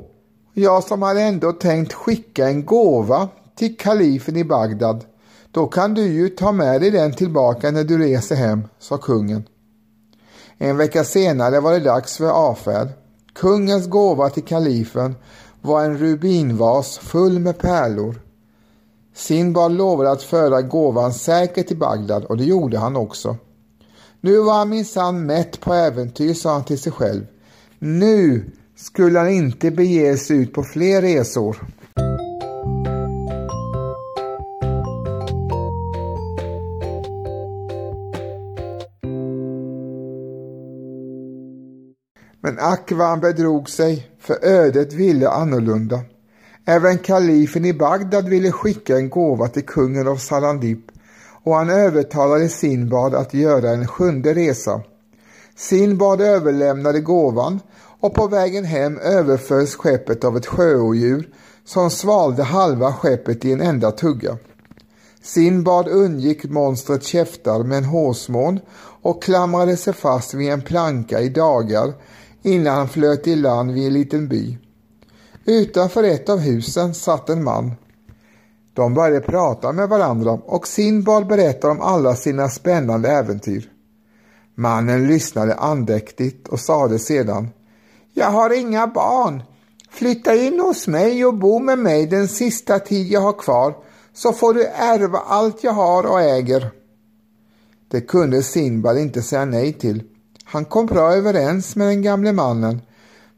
jag 0.53 0.83
som 0.83 1.01
hade 1.01 1.21
ändå 1.21 1.51
tänkt 1.51 1.93
skicka 1.93 2.47
en 2.47 2.65
gåva 2.65 3.29
till 3.55 3.77
kalifen 3.77 4.35
i 4.35 4.43
Bagdad. 4.43 5.05
Då 5.51 5.67
kan 5.67 5.93
du 5.93 6.01
ju 6.01 6.29
ta 6.29 6.51
med 6.51 6.81
dig 6.81 6.91
den 6.91 7.13
tillbaka 7.13 7.71
när 7.71 7.83
du 7.83 7.97
reser 7.97 8.35
hem, 8.35 8.67
sa 8.79 8.97
kungen. 8.97 9.43
En 10.57 10.77
vecka 10.77 11.03
senare 11.03 11.59
var 11.59 11.71
det 11.71 11.79
dags 11.79 12.17
för 12.17 12.29
avfärd. 12.29 12.87
Kungens 13.33 13.87
gåva 13.87 14.29
till 14.29 14.43
kalifen 14.43 15.15
var 15.61 15.83
en 15.83 15.97
rubinvas 15.97 16.97
full 16.97 17.39
med 17.39 17.57
pärlor. 17.57 18.21
Sinbad 19.15 19.71
lovade 19.71 20.11
att 20.11 20.23
föra 20.23 20.61
gåvan 20.61 21.13
säkert 21.13 21.67
till 21.67 21.77
Bagdad 21.77 22.23
och 22.23 22.37
det 22.37 22.43
gjorde 22.43 22.77
han 22.77 22.95
också. 22.95 23.37
Nu 24.21 24.37
var 24.39 24.53
han 24.53 24.69
minsann 24.69 25.25
mätt 25.25 25.59
på 25.59 25.73
äventyr, 25.73 26.33
sa 26.33 26.53
han 26.53 26.63
till 26.63 26.79
sig 26.79 26.91
själv. 26.91 27.25
Nu 27.79 28.51
skulle 28.75 29.19
han 29.19 29.29
inte 29.29 29.71
bege 29.71 30.17
sig 30.17 30.37
ut 30.37 30.53
på 30.53 30.63
fler 30.63 31.01
resor. 31.01 31.57
Men 42.45 42.59
ack 42.59 42.91
vad 42.91 43.07
han 43.07 43.19
bedrog 43.19 43.69
sig, 43.69 44.07
för 44.19 44.45
ödet 44.45 44.93
ville 44.93 45.29
annorlunda. 45.29 45.99
Även 46.65 46.97
kalifen 46.97 47.65
i 47.65 47.73
Bagdad 47.73 48.29
ville 48.29 48.51
skicka 48.51 48.97
en 48.97 49.09
gåva 49.09 49.47
till 49.47 49.65
kungen 49.65 50.07
av 50.07 50.15
Salandip 50.15 50.91
och 51.43 51.55
han 51.55 51.69
övertalade 51.69 52.49
Sinbad 52.49 53.15
att 53.15 53.33
göra 53.33 53.69
en 53.69 53.87
sjunde 53.87 54.33
resa. 54.33 54.81
Sinbad 55.55 56.21
överlämnade 56.21 56.99
gåvan 56.99 57.59
och 57.99 58.13
på 58.13 58.27
vägen 58.27 58.65
hem 58.65 58.97
överfölls 58.97 59.75
skeppet 59.75 60.23
av 60.23 60.37
ett 60.37 60.45
sjöodjur 60.45 61.29
som 61.65 61.89
svalde 61.89 62.43
halva 62.43 62.93
skeppet 62.93 63.45
i 63.45 63.51
en 63.51 63.61
enda 63.61 63.91
tugga. 63.91 64.37
Sinbad 65.21 65.87
undgick 65.87 66.43
monstrets 66.43 67.07
käftar 67.07 67.63
med 67.63 67.77
en 67.77 67.85
hårsmån 67.85 68.59
och 69.01 69.23
klamrade 69.23 69.77
sig 69.77 69.93
fast 69.93 70.33
vid 70.33 70.51
en 70.51 70.61
planka 70.61 71.19
i 71.19 71.29
dagar 71.29 71.93
innan 72.43 72.75
han 72.75 72.89
flöt 72.89 73.27
i 73.27 73.35
land 73.35 73.71
vid 73.71 73.87
en 73.87 73.93
liten 73.93 74.27
by. 74.27 74.57
Utanför 75.45 76.03
ett 76.03 76.29
av 76.29 76.39
husen 76.39 76.93
satt 76.93 77.29
en 77.29 77.43
man. 77.43 77.71
De 78.73 78.93
började 78.93 79.21
prata 79.21 79.71
med 79.71 79.89
varandra 79.89 80.31
och 80.31 80.67
Sinbad 80.67 81.27
berättade 81.27 81.73
om 81.73 81.81
alla 81.81 82.15
sina 82.15 82.49
spännande 82.49 83.09
äventyr. 83.09 83.69
Mannen 84.55 85.07
lyssnade 85.07 85.55
andäktigt 85.55 86.47
och 86.47 86.59
sade 86.59 86.99
sedan 86.99 87.49
Jag 88.13 88.31
har 88.31 88.59
inga 88.59 88.87
barn. 88.87 89.43
Flytta 89.89 90.35
in 90.35 90.59
hos 90.59 90.87
mig 90.87 91.25
och 91.25 91.33
bo 91.33 91.59
med 91.59 91.79
mig 91.79 92.07
den 92.07 92.27
sista 92.27 92.79
tid 92.79 93.07
jag 93.07 93.21
har 93.21 93.33
kvar 93.33 93.75
så 94.13 94.33
får 94.33 94.53
du 94.53 94.65
ärva 94.65 95.17
allt 95.19 95.63
jag 95.63 95.71
har 95.71 96.03
och 96.03 96.21
äger. 96.21 96.71
Det 97.91 98.01
kunde 98.01 98.43
Sinbad 98.43 98.97
inte 98.97 99.21
säga 99.21 99.45
nej 99.45 99.73
till. 99.73 100.03
Han 100.53 100.65
kom 100.65 100.85
bra 100.85 101.13
överens 101.13 101.75
med 101.75 101.87
den 101.87 102.01
gamle 102.01 102.31
mannen 102.31 102.81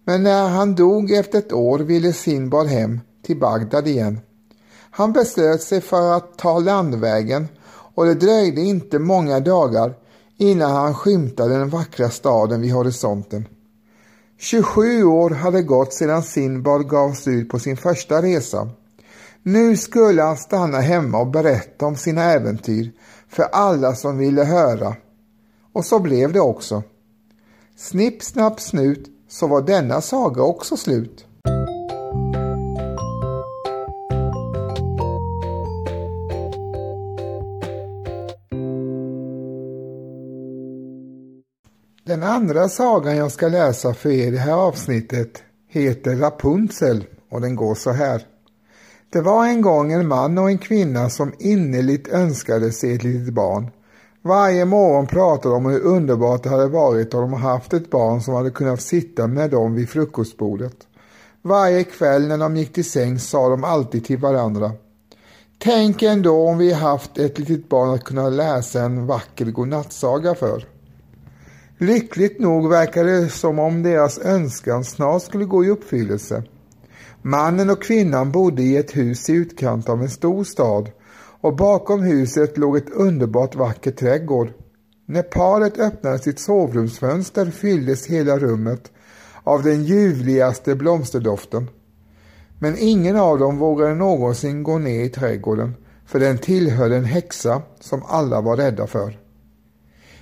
men 0.05 0.23
när 0.23 0.49
han 0.49 0.75
dog 0.75 1.11
efter 1.11 1.39
ett 1.39 1.53
år 1.53 1.79
ville 1.79 2.13
Sinbad 2.13 2.67
hem 2.67 2.99
till 3.25 3.39
Bagdad 3.39 3.87
igen. 3.87 4.19
Han 4.91 5.13
beslöt 5.13 5.61
sig 5.61 5.81
för 5.81 6.17
att 6.17 6.37
ta 6.37 6.59
landvägen 6.59 7.47
och 7.67 8.05
det 8.05 8.13
dröjde 8.13 8.61
inte 8.61 8.99
många 8.99 9.39
dagar 9.39 9.93
innan 10.37 10.71
han 10.71 10.95
skymtade 10.95 11.57
den 11.57 11.69
vackra 11.69 12.09
staden 12.09 12.61
vid 12.61 12.73
horisonten. 12.73 13.47
27 14.39 15.03
år 15.03 15.29
hade 15.29 15.61
gått 15.61 15.93
sedan 15.93 16.23
Sinbad 16.23 16.89
gavs 16.89 17.27
ut 17.27 17.49
på 17.49 17.59
sin 17.59 17.77
första 17.77 18.21
resa. 18.21 18.69
Nu 19.43 19.77
skulle 19.77 20.21
han 20.21 20.37
stanna 20.37 20.79
hemma 20.79 21.19
och 21.19 21.27
berätta 21.27 21.85
om 21.85 21.95
sina 21.95 22.23
äventyr 22.23 22.91
för 23.29 23.43
alla 23.43 23.95
som 23.95 24.17
ville 24.17 24.43
höra. 24.43 24.95
Och 25.73 25.85
så 25.85 25.99
blev 25.99 26.33
det 26.33 26.41
också. 26.41 26.83
Snipp, 27.77 28.23
snapp, 28.23 28.59
snut 28.59 29.09
så 29.27 29.47
var 29.47 29.61
denna 29.61 30.01
saga 30.01 30.41
också 30.41 30.77
slut. 30.77 31.25
Den 42.05 42.23
andra 42.23 42.69
sagan 42.69 43.17
jag 43.17 43.31
ska 43.31 43.47
läsa 43.47 43.93
för 43.93 44.09
er 44.09 44.27
i 44.27 44.31
det 44.31 44.37
här 44.37 44.53
avsnittet 44.53 45.43
heter 45.69 46.15
Rapunzel 46.15 47.05
och 47.29 47.41
den 47.41 47.55
går 47.55 47.75
så 47.75 47.91
här. 47.91 48.21
Det 49.09 49.21
var 49.21 49.45
en 49.45 49.61
gång 49.61 49.91
en 49.91 50.07
man 50.07 50.37
och 50.37 50.49
en 50.49 50.57
kvinna 50.57 51.09
som 51.09 51.33
innerligt 51.39 52.07
önskade 52.07 52.71
sig 52.71 52.95
ett 52.95 53.03
litet 53.03 53.33
barn. 53.33 53.71
Varje 54.27 54.65
morgon 54.65 55.07
pratade 55.07 55.55
de 55.55 55.65
om 55.65 55.71
hur 55.71 55.81
underbart 55.81 56.43
det 56.43 56.49
hade 56.49 56.67
varit 56.67 57.13
om 57.13 57.21
de 57.21 57.33
haft 57.33 57.73
ett 57.73 57.89
barn 57.89 58.21
som 58.21 58.33
hade 58.33 58.49
kunnat 58.49 58.81
sitta 58.81 59.27
med 59.27 59.51
dem 59.51 59.75
vid 59.75 59.89
frukostbordet. 59.89 60.75
Varje 61.41 61.83
kväll 61.83 62.27
när 62.27 62.37
de 62.37 62.57
gick 62.57 62.73
till 62.73 62.89
säng 62.89 63.19
sa 63.19 63.49
de 63.49 63.63
alltid 63.63 64.05
till 64.05 64.17
varandra. 64.17 64.71
Tänk 65.57 66.03
ändå 66.03 66.47
om 66.47 66.57
vi 66.57 66.73
haft 66.73 67.17
ett 67.17 67.39
litet 67.39 67.69
barn 67.69 67.89
att 67.89 68.03
kunna 68.03 68.29
läsa 68.29 68.81
en 68.81 69.05
vacker 69.05 69.45
godnattsaga 69.45 70.35
för. 70.35 70.65
Lyckligt 71.77 72.39
nog 72.39 72.69
verkade 72.69 73.21
det 73.21 73.29
som 73.29 73.59
om 73.59 73.83
deras 73.83 74.19
önskan 74.19 74.83
snart 74.83 75.21
skulle 75.21 75.45
gå 75.45 75.65
i 75.65 75.69
uppfyllelse. 75.69 76.43
Mannen 77.21 77.69
och 77.69 77.83
kvinnan 77.83 78.31
bodde 78.31 78.61
i 78.61 78.77
ett 78.77 78.97
hus 78.97 79.29
i 79.29 79.33
utkant 79.33 79.89
av 79.89 80.01
en 80.01 80.09
stor 80.09 80.43
stad 80.43 80.89
och 81.45 81.55
bakom 81.55 82.03
huset 82.03 82.57
låg 82.57 82.77
ett 82.77 82.89
underbart 82.89 83.55
vacker 83.55 83.91
trädgård. 83.91 84.53
När 85.05 85.21
paret 85.21 85.79
öppnade 85.79 86.19
sitt 86.19 86.39
sovrumsfönster 86.39 87.45
fylldes 87.45 88.07
hela 88.07 88.39
rummet 88.39 88.91
av 89.43 89.63
den 89.63 89.83
ljuvligaste 89.83 90.75
blomsterdoften. 90.75 91.69
Men 92.59 92.77
ingen 92.77 93.15
av 93.15 93.39
dem 93.39 93.57
vågade 93.57 93.95
någonsin 93.95 94.63
gå 94.63 94.77
ner 94.77 95.03
i 95.03 95.09
trädgården 95.09 95.73
för 96.05 96.19
den 96.19 96.37
tillhörde 96.37 96.95
en 96.95 97.05
häxa 97.05 97.61
som 97.79 98.03
alla 98.07 98.41
var 98.41 98.57
rädda 98.57 98.87
för. 98.87 99.19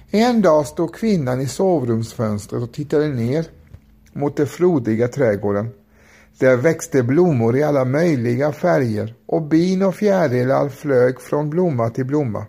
En 0.10 0.42
dag 0.42 0.68
stod 0.68 0.96
kvinnan 0.96 1.42
i 1.42 1.48
sovrumsfönstret 1.48 2.64
och 2.64 2.74
tittade 2.74 3.08
ner 3.08 3.46
mot 4.14 4.38
den 4.38 4.48
frodiga 4.48 5.08
trädgården. 5.08 5.70
Där 6.40 6.58
växte 6.58 7.04
blommor 7.04 7.58
i 7.58 7.64
alla 7.64 7.86
möjliga 7.86 8.52
färger 8.52 9.16
och 9.26 9.42
bin 9.42 9.82
och 9.82 9.96
fjärilar 9.96 10.70
flög 10.70 11.22
från 11.22 11.50
blomma 11.50 11.90
till 11.90 12.06
blomma. 12.06 12.46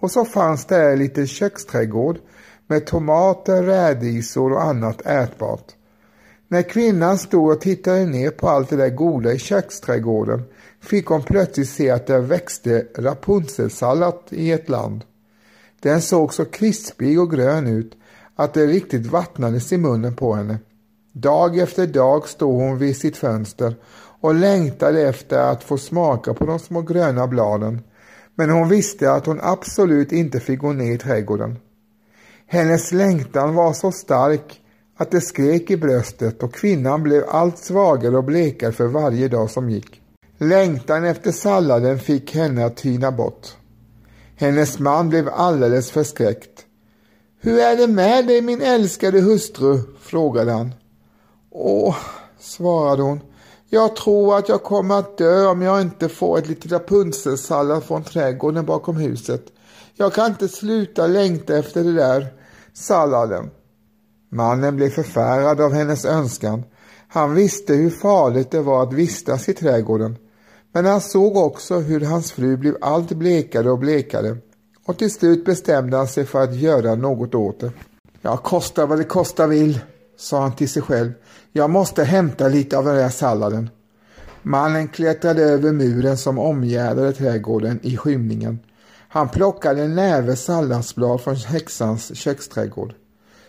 Och 0.00 0.10
så 0.10 0.24
fanns 0.24 0.64
där 0.64 0.92
en 0.92 0.98
liten 0.98 1.26
köksträdgård 1.26 2.18
med 2.66 2.86
tomater, 2.86 3.62
rädisor 3.62 4.52
och 4.52 4.62
annat 4.62 5.06
ätbart. 5.06 5.72
När 6.48 6.62
kvinnan 6.62 7.18
stod 7.18 7.50
och 7.50 7.60
tittade 7.60 8.04
ner 8.04 8.30
på 8.30 8.48
allt 8.48 8.70
det 8.70 8.76
där 8.76 8.90
goda 8.90 9.32
i 9.32 9.38
köksträdgården 9.38 10.42
fick 10.80 11.06
hon 11.06 11.22
plötsligt 11.22 11.68
se 11.68 11.90
att 11.90 12.06
det 12.06 12.20
växte 12.20 12.86
rapunzelsallad 12.96 14.18
i 14.30 14.52
ett 14.52 14.68
land. 14.68 15.04
Den 15.80 16.02
såg 16.02 16.34
så 16.34 16.44
krispig 16.44 17.20
och 17.20 17.30
grön 17.30 17.66
ut 17.66 17.92
att 18.36 18.54
det 18.54 18.66
riktigt 18.66 19.06
vattnades 19.06 19.72
i 19.72 19.78
munnen 19.78 20.16
på 20.16 20.34
henne. 20.34 20.58
Dag 21.16 21.58
efter 21.58 21.86
dag 21.86 22.28
stod 22.28 22.54
hon 22.54 22.78
vid 22.78 22.96
sitt 22.96 23.16
fönster 23.16 23.76
och 24.20 24.34
längtade 24.34 25.02
efter 25.02 25.38
att 25.38 25.64
få 25.64 25.78
smaka 25.78 26.34
på 26.34 26.46
de 26.46 26.58
små 26.58 26.82
gröna 26.82 27.26
bladen. 27.26 27.80
Men 28.34 28.50
hon 28.50 28.68
visste 28.68 29.12
att 29.12 29.26
hon 29.26 29.40
absolut 29.42 30.12
inte 30.12 30.40
fick 30.40 30.60
gå 30.60 30.72
ner 30.72 30.94
i 30.94 30.98
trädgården. 30.98 31.58
Hennes 32.46 32.92
längtan 32.92 33.54
var 33.54 33.72
så 33.72 33.92
stark 33.92 34.60
att 34.96 35.10
det 35.10 35.20
skrek 35.20 35.70
i 35.70 35.76
bröstet 35.76 36.42
och 36.42 36.54
kvinnan 36.54 37.02
blev 37.02 37.24
allt 37.28 37.58
svagare 37.58 38.16
och 38.16 38.24
blekare 38.24 38.72
för 38.72 38.86
varje 38.86 39.28
dag 39.28 39.50
som 39.50 39.70
gick. 39.70 40.00
Längtan 40.38 41.04
efter 41.04 41.32
salladen 41.32 41.98
fick 41.98 42.34
henne 42.34 42.64
att 42.64 42.76
tyna 42.76 43.12
bort. 43.12 43.48
Hennes 44.36 44.78
man 44.78 45.08
blev 45.08 45.28
alldeles 45.28 45.90
förskräckt. 45.90 46.66
Hur 47.40 47.58
är 47.58 47.76
det 47.76 47.86
med 47.86 48.26
dig 48.26 48.40
min 48.40 48.62
älskade 48.62 49.20
hustru? 49.20 49.80
frågade 50.00 50.52
han. 50.52 50.72
Åh, 51.56 51.96
svarade 52.38 53.02
hon. 53.02 53.20
Jag 53.68 53.96
tror 53.96 54.38
att 54.38 54.48
jag 54.48 54.62
kommer 54.62 54.98
att 54.98 55.18
dö 55.18 55.46
om 55.46 55.62
jag 55.62 55.82
inte 55.82 56.08
får 56.08 56.38
ett 56.38 56.48
litet 56.48 56.72
rapunzelsallad 56.72 57.84
från 57.84 58.04
trädgården 58.04 58.66
bakom 58.66 58.96
huset. 58.96 59.42
Jag 59.94 60.12
kan 60.12 60.26
inte 60.26 60.48
sluta 60.48 61.06
längta 61.06 61.58
efter 61.58 61.84
det 61.84 61.92
där 61.92 62.26
salladen. 62.72 63.50
Mannen 64.28 64.76
blev 64.76 64.90
förfärad 64.90 65.60
av 65.60 65.72
hennes 65.72 66.04
önskan. 66.04 66.64
Han 67.08 67.34
visste 67.34 67.74
hur 67.74 67.90
farligt 67.90 68.50
det 68.50 68.60
var 68.60 68.82
att 68.82 68.92
vistas 68.92 69.48
i 69.48 69.54
trädgården. 69.54 70.16
Men 70.72 70.86
han 70.86 71.00
såg 71.00 71.36
också 71.36 71.78
hur 71.78 72.00
hans 72.00 72.32
fru 72.32 72.56
blev 72.56 72.76
allt 72.80 73.12
blekare 73.12 73.70
och 73.70 73.78
blekare 73.78 74.36
och 74.86 74.98
till 74.98 75.10
slut 75.10 75.44
bestämde 75.44 75.96
han 75.96 76.08
sig 76.08 76.24
för 76.24 76.40
att 76.42 76.56
göra 76.56 76.94
något 76.94 77.34
åt 77.34 77.60
det. 77.60 77.72
Ja, 78.22 78.36
kosta 78.36 78.86
vad 78.86 78.98
det 78.98 79.04
kosta 79.04 79.46
vill, 79.46 79.80
sa 80.16 80.40
han 80.40 80.56
till 80.56 80.68
sig 80.68 80.82
själv. 80.82 81.12
Jag 81.56 81.70
måste 81.70 82.04
hämta 82.04 82.48
lite 82.48 82.78
av 82.78 82.84
den 82.84 82.94
där 82.94 83.08
salladen. 83.08 83.70
Mannen 84.42 84.88
klättrade 84.88 85.42
över 85.42 85.72
muren 85.72 86.16
som 86.16 86.38
omgärdade 86.38 87.12
trädgården 87.12 87.80
i 87.82 87.96
skymningen. 87.96 88.58
Han 89.08 89.28
plockade 89.28 89.82
en 89.82 89.94
näve 89.94 90.36
salladsblad 90.36 91.20
från 91.20 91.36
häxans 91.36 92.16
köksträdgård. 92.16 92.94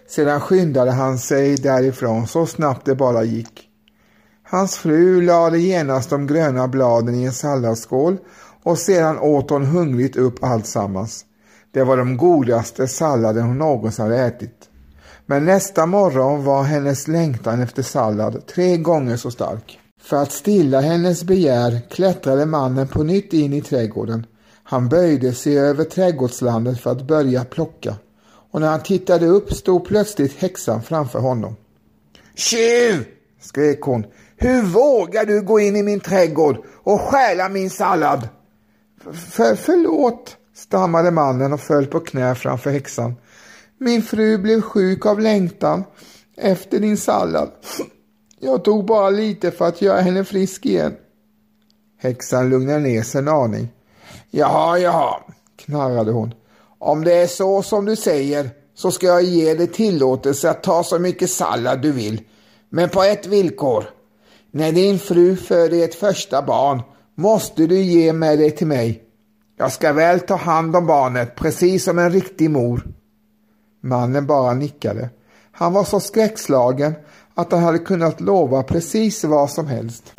Sedan 0.08 0.42
skyndade 0.42 0.92
han 0.92 1.18
sig 1.18 1.56
därifrån 1.56 2.28
så 2.28 2.46
snabbt 2.46 2.86
det 2.86 2.96
bara 2.96 3.24
gick. 3.24 3.70
Hans 4.44 4.78
fru 4.78 5.22
lade 5.22 5.60
genast 5.60 6.10
de 6.10 6.28
gröna 6.28 6.68
bladen 6.68 7.16
i 7.16 7.24
en 7.24 7.34
salladsskål 7.34 8.18
och 8.64 8.78
sedan 8.78 9.20
åt 9.20 9.50
hon 9.50 9.66
hungrigt 9.66 10.16
upp 10.16 10.44
alltsammans. 10.44 11.26
Det 11.72 11.84
var 11.84 11.98
de 11.98 12.18
godaste 12.18 12.88
salladen 12.88 13.44
hon 13.44 13.58
någonsin 13.58 14.06
hade 14.06 14.26
ätit. 14.26 14.70
Men 15.26 15.46
nästa 15.46 15.86
morgon 15.86 16.44
var 16.44 16.64
hennes 16.64 17.08
längtan 17.08 17.62
efter 17.62 17.84
sallad 17.84 18.48
tre 18.48 18.78
gånger 18.78 19.18
så 19.18 19.32
stark. 19.32 19.80
För 20.02 20.18
att 20.18 20.32
stilla 20.32 20.82
hennes 20.82 21.24
begär 21.24 21.82
klättrade 21.90 22.46
mannen 22.46 22.88
på 22.88 23.04
nytt 23.04 23.34
in 23.34 23.54
i 23.54 23.62
trädgården. 23.62 24.26
Han 24.64 24.90
böjde 24.90 25.34
sig 25.34 25.60
över 25.60 25.84
trädgårdslandet 25.84 26.80
för 26.80 26.92
att 26.92 27.08
börja 27.08 27.44
plocka 27.44 27.96
och 28.52 28.62
när 28.62 28.68
han 28.68 28.84
tittade 28.84 29.26
upp 29.26 29.54
stod 29.54 29.86
plötsligt 29.86 30.38
häxan 30.38 30.84
framför 30.84 31.20
honom. 31.20 31.56
Tjuv! 32.36 33.06
skrek 33.42 33.82
hon. 33.82 34.06
Hur 34.38 34.62
vågar 34.62 35.26
du 35.26 35.42
gå 35.42 35.60
in 35.60 35.76
i 35.76 35.84
min 35.84 36.00
trädgård 36.00 36.58
och 36.84 37.02
stjäla 37.02 37.50
min 37.50 37.70
sallad? 37.70 38.30
För, 39.14 39.56
förlåt, 39.56 40.38
stammade 40.56 41.12
mannen 41.12 41.54
och 41.54 41.60
föll 41.60 41.86
på 41.86 42.00
knä 42.00 42.36
framför 42.36 42.70
häxan. 42.70 43.16
Min 43.78 44.02
fru 44.02 44.38
blev 44.38 44.62
sjuk 44.62 45.06
av 45.06 45.20
längtan 45.20 45.84
efter 46.38 46.80
din 46.80 46.98
sallad. 46.98 47.52
Jag 48.40 48.64
tog 48.64 48.86
bara 48.86 49.10
lite 49.10 49.52
för 49.52 49.68
att 49.68 49.82
göra 49.82 50.02
henne 50.02 50.24
frisk 50.24 50.66
igen. 50.66 50.96
Häxan 51.98 52.50
lugnade 52.50 52.80
ner 52.80 53.04
sig 53.04 53.20
en 53.20 53.28
aning. 53.28 53.68
Jaha, 54.32 54.78
jaha, 54.78 55.22
knarrade 55.56 56.12
hon. 56.12 56.34
Om 56.80 57.04
det 57.04 57.14
är 57.14 57.28
så 57.28 57.64
som 57.64 57.86
du 57.86 57.96
säger 57.96 58.50
så 58.76 58.92
ska 58.92 59.08
jag 59.08 59.24
ge 59.24 59.54
dig 59.54 59.68
tillåtelse 59.68 60.50
att 60.50 60.64
ta 60.64 60.84
så 60.84 61.00
mycket 61.00 61.30
sallad 61.30 61.82
du 61.82 61.92
vill. 61.92 62.22
Men 62.70 62.90
på 62.90 63.04
ett 63.04 63.28
villkor. 63.28 63.86
När 64.52 64.72
din 64.72 65.00
fru 65.00 65.36
föder 65.36 65.84
ett 65.84 65.96
första 65.96 66.42
barn 66.42 66.82
måste 67.16 67.68
du 67.68 67.82
ge 67.82 68.14
med 68.14 68.40
dig 68.40 68.52
till 68.52 68.68
mig. 68.68 69.04
Jag 69.58 69.72
ska 69.72 69.94
väl 69.94 70.20
ta 70.20 70.36
hand 70.36 70.76
om 70.76 70.88
barnet 70.88 71.36
precis 71.36 71.84
som 71.84 72.00
en 72.00 72.12
riktig 72.12 72.50
mor. 72.50 72.84
Mannen 73.86 74.26
bara 74.26 74.54
nickade. 74.54 75.10
Han 75.52 75.74
var 75.74 75.84
så 75.84 76.00
skräckslagen 76.00 76.94
att 77.34 77.52
han 77.52 77.64
hade 77.64 77.80
kunnat 77.80 78.22
lova 78.22 78.64
precis 78.64 79.24
vad 79.24 79.50
som 79.50 79.68
helst. 79.68 80.14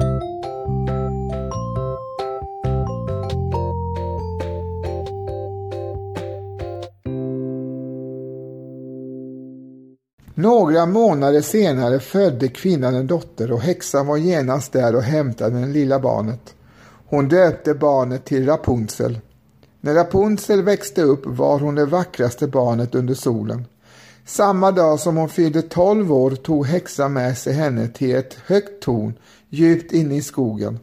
Några 10.35 10.87
månader 10.87 11.40
senare 11.40 12.00
födde 12.00 12.48
kvinnan 12.48 12.94
en 12.94 13.07
dotter 13.07 13.52
och 13.52 13.61
häxan 13.61 14.07
var 14.07 14.16
genast 14.16 14.72
där 14.72 14.96
och 14.96 15.02
hämtade 15.02 15.61
det 15.61 15.66
lilla 15.66 16.00
barnet. 16.00 16.55
Hon 17.09 17.29
döpte 17.29 17.74
barnet 17.74 18.24
till 18.24 18.46
Rapunzel. 18.46 19.18
När 19.81 19.95
Rapunzel 19.95 20.62
växte 20.62 21.03
upp 21.03 21.27
var 21.27 21.59
hon 21.59 21.75
det 21.75 21.87
vackraste 21.87 22.47
barnet 22.47 22.95
under 22.95 23.15
solen. 23.15 23.65
Samma 24.25 24.73
dag 24.73 25.01
som 25.01 25.17
hon 25.17 25.29
fyllde 25.29 25.62
tolv 25.62 26.12
år 26.12 26.31
tog 26.31 26.67
häxan 26.67 27.12
med 27.12 27.39
sig 27.39 27.53
henne 27.53 27.89
till 27.89 28.15
ett 28.15 28.35
högt 28.47 28.83
torn 28.83 29.15
djupt 29.49 29.93
inne 29.93 30.17
i 30.17 30.23
skogen. 30.23 30.79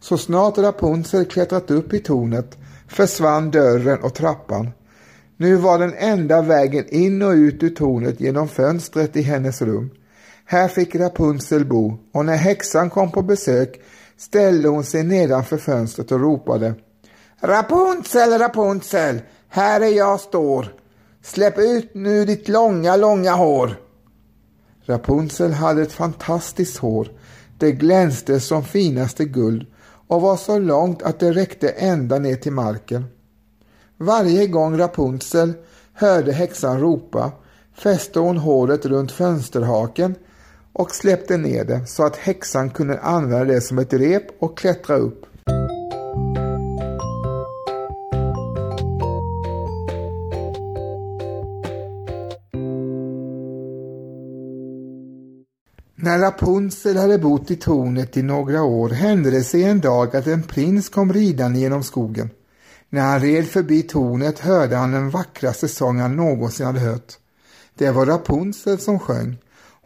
Så 0.00 0.18
snart 0.18 0.58
Rapunzel 0.58 1.24
klättrat 1.24 1.70
upp 1.70 1.94
i 1.94 1.98
tornet 1.98 2.58
försvann 2.88 3.50
dörren 3.50 4.02
och 4.02 4.14
trappan. 4.14 4.70
Nu 5.36 5.56
var 5.56 5.78
den 5.78 5.94
enda 5.94 6.42
vägen 6.42 6.84
in 6.88 7.22
och 7.22 7.32
ut 7.32 7.62
ur 7.62 7.70
tornet 7.70 8.20
genom 8.20 8.48
fönstret 8.48 9.16
i 9.16 9.22
hennes 9.22 9.62
rum. 9.62 9.90
Här 10.44 10.68
fick 10.68 10.94
Rapunzel 10.94 11.64
bo 11.64 11.98
och 12.12 12.24
när 12.24 12.36
häxan 12.36 12.90
kom 12.90 13.12
på 13.12 13.22
besök 13.22 13.80
ställde 14.16 14.68
hon 14.68 14.84
sig 14.84 15.02
nedanför 15.02 15.56
fönstret 15.56 16.12
och 16.12 16.20
ropade 16.20 16.74
Rapunzel, 17.44 18.38
Rapunzel, 18.38 19.20
här 19.48 19.80
är 19.80 19.96
jag 19.96 20.20
står. 20.20 20.74
Släpp 21.22 21.58
ut 21.58 21.94
nu 21.94 22.24
ditt 22.24 22.48
långa, 22.48 22.96
långa 22.96 23.32
hår. 23.32 23.76
Rapunzel 24.84 25.52
hade 25.52 25.82
ett 25.82 25.92
fantastiskt 25.92 26.78
hår. 26.78 27.08
Det 27.58 27.72
glänste 27.72 28.40
som 28.40 28.64
finaste 28.64 29.24
guld 29.24 29.66
och 30.08 30.20
var 30.20 30.36
så 30.36 30.58
långt 30.58 31.02
att 31.02 31.20
det 31.20 31.32
räckte 31.32 31.68
ända 31.68 32.18
ner 32.18 32.36
till 32.36 32.52
marken. 32.52 33.04
Varje 33.96 34.46
gång 34.46 34.78
Rapunzel 34.78 35.52
hörde 35.94 36.32
häxan 36.32 36.80
ropa 36.80 37.32
fäste 37.74 38.18
hon 38.18 38.38
håret 38.38 38.86
runt 38.86 39.12
fönsterhaken 39.12 40.14
och 40.72 40.94
släppte 40.94 41.36
ner 41.36 41.64
det 41.64 41.86
så 41.86 42.06
att 42.06 42.16
häxan 42.16 42.70
kunde 42.70 43.00
använda 43.00 43.44
det 43.44 43.60
som 43.60 43.78
ett 43.78 43.92
rep 43.92 44.42
och 44.42 44.58
klättra 44.58 44.96
upp. 44.96 45.26
När 56.04 56.18
Rapunzel 56.18 56.96
hade 56.96 57.18
bott 57.18 57.50
i 57.50 57.56
tornet 57.56 58.16
i 58.16 58.22
några 58.22 58.62
år 58.62 58.88
hände 58.88 59.30
det 59.30 59.44
sig 59.44 59.64
en 59.64 59.80
dag 59.80 60.16
att 60.16 60.26
en 60.26 60.42
prins 60.42 60.88
kom 60.88 61.12
ridande 61.12 61.60
genom 61.60 61.82
skogen. 61.82 62.30
När 62.90 63.02
han 63.02 63.20
red 63.20 63.46
förbi 63.46 63.82
tornet 63.82 64.38
hörde 64.38 64.76
han 64.76 64.92
den 64.92 65.10
vackraste 65.10 65.68
sång 65.68 65.98
han 65.98 66.16
någonsin 66.16 66.66
hade 66.66 66.80
hört. 66.80 67.12
Det 67.74 67.90
var 67.90 68.06
Rapunzel 68.06 68.78
som 68.78 68.98
sjöng. 68.98 69.36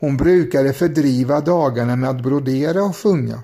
Hon 0.00 0.16
brukade 0.16 0.72
fördriva 0.72 1.40
dagarna 1.40 1.96
med 1.96 2.10
att 2.10 2.22
brodera 2.22 2.84
och 2.84 2.96
sjunga. 2.96 3.42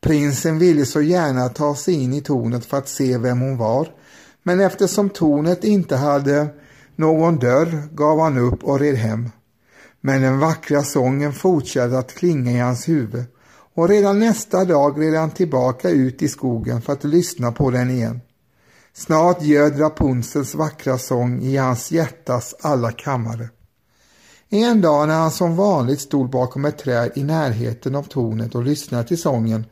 Prinsen 0.00 0.58
ville 0.58 0.86
så 0.86 1.00
gärna 1.00 1.48
ta 1.48 1.74
sig 1.74 1.94
in 1.94 2.12
i 2.12 2.20
tornet 2.20 2.64
för 2.64 2.76
att 2.76 2.88
se 2.88 3.18
vem 3.18 3.40
hon 3.40 3.56
var, 3.56 3.88
men 4.42 4.60
eftersom 4.60 5.10
tornet 5.10 5.64
inte 5.64 5.96
hade 5.96 6.46
någon 6.96 7.38
dörr 7.38 7.88
gav 7.94 8.20
han 8.20 8.38
upp 8.38 8.64
och 8.64 8.80
red 8.80 8.96
hem. 8.96 9.30
Men 10.00 10.22
den 10.22 10.38
vackra 10.38 10.82
sången 10.82 11.32
fortsatte 11.32 11.98
att 11.98 12.14
klinga 12.14 12.50
i 12.50 12.58
hans 12.58 12.88
huvud 12.88 13.24
och 13.74 13.88
redan 13.88 14.18
nästa 14.18 14.64
dag 14.64 15.00
red 15.00 15.14
han 15.14 15.30
tillbaka 15.30 15.90
ut 15.90 16.22
i 16.22 16.28
skogen 16.28 16.82
för 16.82 16.92
att 16.92 17.04
lyssna 17.04 17.52
på 17.52 17.70
den 17.70 17.90
igen. 17.90 18.20
Snart 18.94 19.42
göd 19.42 19.80
Rapunzels 19.80 20.54
vackra 20.54 20.98
sång 20.98 21.42
i 21.42 21.56
hans 21.56 21.90
hjärtas 21.90 22.54
alla 22.60 22.92
kammare. 22.92 23.48
En 24.48 24.80
dag 24.80 25.08
när 25.08 25.14
han 25.14 25.30
som 25.30 25.56
vanligt 25.56 26.00
stod 26.00 26.30
bakom 26.30 26.64
ett 26.64 26.78
träd 26.78 27.12
i 27.14 27.24
närheten 27.24 27.94
av 27.94 28.02
tornet 28.02 28.54
och 28.54 28.62
lyssnade 28.62 29.04
till 29.04 29.20
sången 29.20 29.64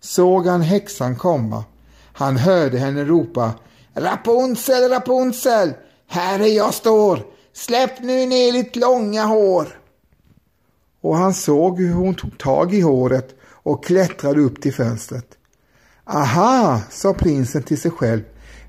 såg 0.00 0.46
han 0.46 0.62
häxan 0.62 1.16
komma. 1.16 1.64
Han 2.12 2.36
hörde 2.36 2.78
henne 2.78 3.04
ropa 3.04 3.52
Rapunzel, 3.94 4.88
Rapunzel, 4.90 5.72
här 6.08 6.40
är 6.40 6.56
jag 6.56 6.74
står, 6.74 7.33
släpp 7.54 8.02
nu 8.02 8.26
ner 8.26 8.52
ditt 8.52 8.76
långa 8.76 9.24
hår. 9.24 9.80
Och 11.00 11.16
han 11.16 11.34
såg 11.34 11.80
hur 11.80 11.92
hon 11.92 12.14
tog 12.14 12.38
tag 12.38 12.74
i 12.74 12.80
håret 12.80 13.34
och 13.42 13.84
klättrade 13.84 14.40
upp 14.40 14.62
till 14.62 14.74
fönstret. 14.74 15.26
Aha, 16.04 16.80
sa 16.90 17.14
prinsen 17.14 17.62
till 17.62 17.80
sig 17.80 17.90
själv, 17.90 18.22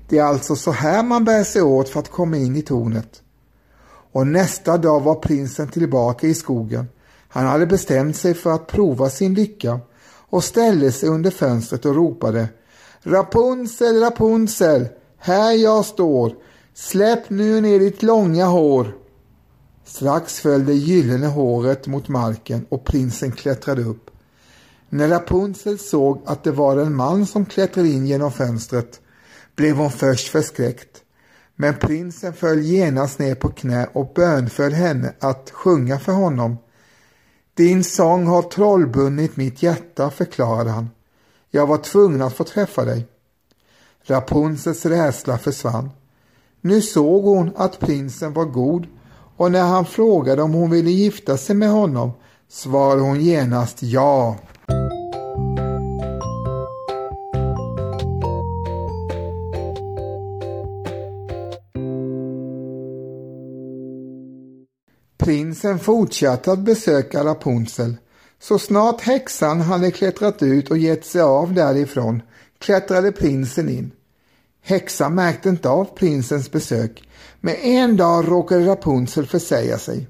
det 0.08 0.18
är 0.18 0.24
alltså 0.24 0.56
så 0.56 0.70
här 0.70 1.02
man 1.02 1.24
bär 1.24 1.44
sig 1.44 1.62
åt 1.62 1.88
för 1.88 2.00
att 2.00 2.10
komma 2.10 2.36
in 2.36 2.56
i 2.56 2.62
tornet. 2.62 3.22
Och 4.12 4.26
nästa 4.26 4.78
dag 4.78 5.00
var 5.00 5.14
prinsen 5.14 5.68
tillbaka 5.68 6.26
i 6.26 6.34
skogen. 6.34 6.88
Han 7.28 7.46
hade 7.46 7.66
bestämt 7.66 8.16
sig 8.16 8.34
för 8.34 8.52
att 8.52 8.66
prova 8.66 9.10
sin 9.10 9.34
lycka 9.34 9.80
och 10.28 10.44
ställde 10.44 10.92
sig 10.92 11.08
under 11.08 11.30
fönstret 11.30 11.84
och 11.84 11.94
ropade 11.94 12.48
Rapunzel, 13.02 14.00
Rapunzel, 14.00 14.88
här 15.18 15.52
jag 15.52 15.84
står, 15.84 16.34
släpp 16.76 17.30
nu 17.30 17.60
ner 17.60 17.78
ditt 17.78 18.02
långa 18.02 18.46
hår. 18.46 18.96
Strax 19.84 20.40
föll 20.40 20.66
det 20.66 20.74
gyllene 20.74 21.26
håret 21.26 21.86
mot 21.86 22.08
marken 22.08 22.66
och 22.68 22.84
prinsen 22.84 23.32
klättrade 23.32 23.82
upp. 23.82 24.10
När 24.88 25.08
Rapunzel 25.08 25.78
såg 25.78 26.22
att 26.26 26.44
det 26.44 26.50
var 26.50 26.76
en 26.76 26.94
man 26.94 27.26
som 27.26 27.46
klättrade 27.46 27.88
in 27.88 28.06
genom 28.06 28.32
fönstret 28.32 29.00
blev 29.54 29.76
hon 29.76 29.90
först 29.90 30.28
förskräckt. 30.28 31.02
Men 31.54 31.74
prinsen 31.74 32.32
föll 32.32 32.60
genast 32.60 33.18
ner 33.18 33.34
på 33.34 33.48
knä 33.48 33.86
och 33.92 34.12
bönföll 34.14 34.72
henne 34.72 35.14
att 35.20 35.50
sjunga 35.50 35.98
för 35.98 36.12
honom. 36.12 36.56
Din 37.54 37.84
sång 37.84 38.26
har 38.26 38.42
trollbundit 38.42 39.36
mitt 39.36 39.62
hjärta, 39.62 40.10
förklarade 40.10 40.70
han. 40.70 40.90
Jag 41.50 41.66
var 41.66 41.78
tvungen 41.78 42.22
att 42.22 42.34
få 42.34 42.44
träffa 42.44 42.84
dig. 42.84 43.06
Rapunzels 44.02 44.86
rädsla 44.86 45.38
försvann. 45.38 45.90
Nu 46.66 46.82
såg 46.82 47.24
hon 47.24 47.50
att 47.56 47.78
prinsen 47.78 48.32
var 48.32 48.44
god 48.44 48.86
och 49.36 49.52
när 49.52 49.62
han 49.62 49.86
frågade 49.86 50.42
om 50.42 50.52
hon 50.52 50.70
ville 50.70 50.90
gifta 50.90 51.36
sig 51.36 51.56
med 51.56 51.70
honom 51.70 52.10
svarade 52.48 53.00
hon 53.00 53.20
genast 53.20 53.82
ja. 53.82 54.36
Prinsen 65.16 65.78
fortsatte 65.78 66.52
att 66.52 66.58
besöka 66.58 67.24
Rapunzel. 67.24 67.96
Så 68.40 68.58
snart 68.58 69.00
häxan 69.00 69.60
hade 69.60 69.90
klättrat 69.90 70.42
ut 70.42 70.70
och 70.70 70.78
gett 70.78 71.04
sig 71.04 71.20
av 71.22 71.54
därifrån 71.54 72.22
klättrade 72.58 73.12
prinsen 73.12 73.68
in. 73.68 73.90
Häxan 74.68 75.14
märkte 75.14 75.48
inte 75.48 75.68
av 75.68 75.84
prinsens 75.84 76.50
besök, 76.50 77.08
men 77.40 77.54
en 77.54 77.96
dag 77.96 78.28
råkade 78.28 78.66
Rapunzel 78.66 79.26
försäga 79.26 79.78
sig. 79.78 80.06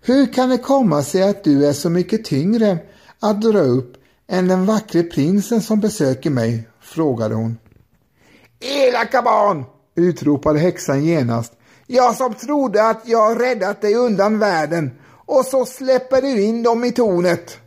Hur 0.00 0.32
kan 0.32 0.48
det 0.48 0.58
komma 0.58 1.02
sig 1.02 1.22
att 1.22 1.44
du 1.44 1.66
är 1.66 1.72
så 1.72 1.90
mycket 1.90 2.24
tyngre 2.24 2.78
att 3.20 3.40
dra 3.40 3.58
upp 3.58 3.96
än 4.28 4.48
den 4.48 4.66
vackre 4.66 5.02
prinsen 5.02 5.62
som 5.62 5.80
besöker 5.80 6.30
mig? 6.30 6.68
frågade 6.80 7.34
hon. 7.34 7.58
Elaka 8.60 9.22
barn! 9.22 9.64
utropade 9.94 10.58
häxan 10.58 11.04
genast. 11.04 11.52
Jag 11.86 12.16
som 12.16 12.34
trodde 12.34 12.88
att 12.88 13.02
jag 13.04 13.40
räddat 13.40 13.80
dig 13.80 13.94
undan 13.94 14.38
världen 14.38 14.90
och 15.26 15.44
så 15.44 15.66
släpper 15.66 16.22
du 16.22 16.42
in 16.42 16.62
dem 16.62 16.84
i 16.84 16.92
tornet. 16.92 17.58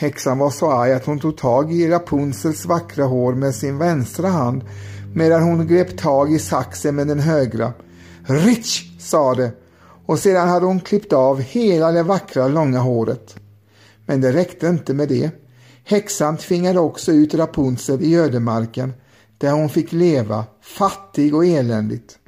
Häxan 0.00 0.38
var 0.38 0.50
så 0.50 0.70
arg 0.70 0.92
att 0.92 1.06
hon 1.06 1.18
tog 1.18 1.36
tag 1.36 1.72
i 1.72 1.88
Rapunzels 1.88 2.66
vackra 2.66 3.04
hår 3.04 3.34
med 3.34 3.54
sin 3.54 3.78
vänstra 3.78 4.28
hand 4.28 4.64
medan 5.14 5.42
hon 5.42 5.66
grep 5.66 5.98
tag 5.98 6.32
i 6.32 6.38
saxen 6.38 6.94
med 6.94 7.06
den 7.06 7.20
högra. 7.20 7.72
Rich, 8.22 9.00
sa 9.00 9.34
det 9.34 9.52
och 10.06 10.18
sedan 10.18 10.48
hade 10.48 10.66
hon 10.66 10.80
klippt 10.80 11.12
av 11.12 11.40
hela 11.40 11.92
det 11.92 12.02
vackra 12.02 12.48
långa 12.48 12.78
håret. 12.78 13.36
Men 14.06 14.20
det 14.20 14.32
räckte 14.32 14.66
inte 14.66 14.94
med 14.94 15.08
det. 15.08 15.30
Häxan 15.84 16.36
tvingade 16.36 16.80
också 16.80 17.12
ut 17.12 17.34
Rapunzel 17.34 18.02
i 18.02 18.16
ödemarken 18.16 18.92
där 19.38 19.52
hon 19.52 19.68
fick 19.68 19.92
leva 19.92 20.44
fattig 20.62 21.34
och 21.34 21.46
eländigt. 21.46 22.18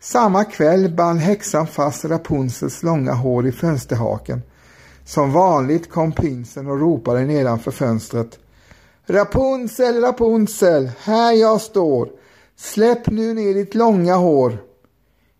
Samma 0.00 0.44
kväll 0.44 0.94
band 0.94 1.20
häxan 1.20 1.66
fast 1.66 2.04
Rapunzels 2.04 2.82
långa 2.82 3.12
hår 3.12 3.46
i 3.46 3.52
fönsterhaken. 3.52 4.42
Som 5.04 5.32
vanligt 5.32 5.90
kom 5.90 6.12
prinsen 6.12 6.66
och 6.66 6.80
ropade 6.80 7.24
nedanför 7.24 7.70
fönstret. 7.70 8.38
Rapunzel, 9.06 10.00
Rapunzel, 10.00 10.90
här 11.00 11.32
jag 11.32 11.60
står. 11.60 12.08
Släpp 12.56 13.10
nu 13.10 13.34
ner 13.34 13.54
ditt 13.54 13.74
långa 13.74 14.16
hår. 14.16 14.58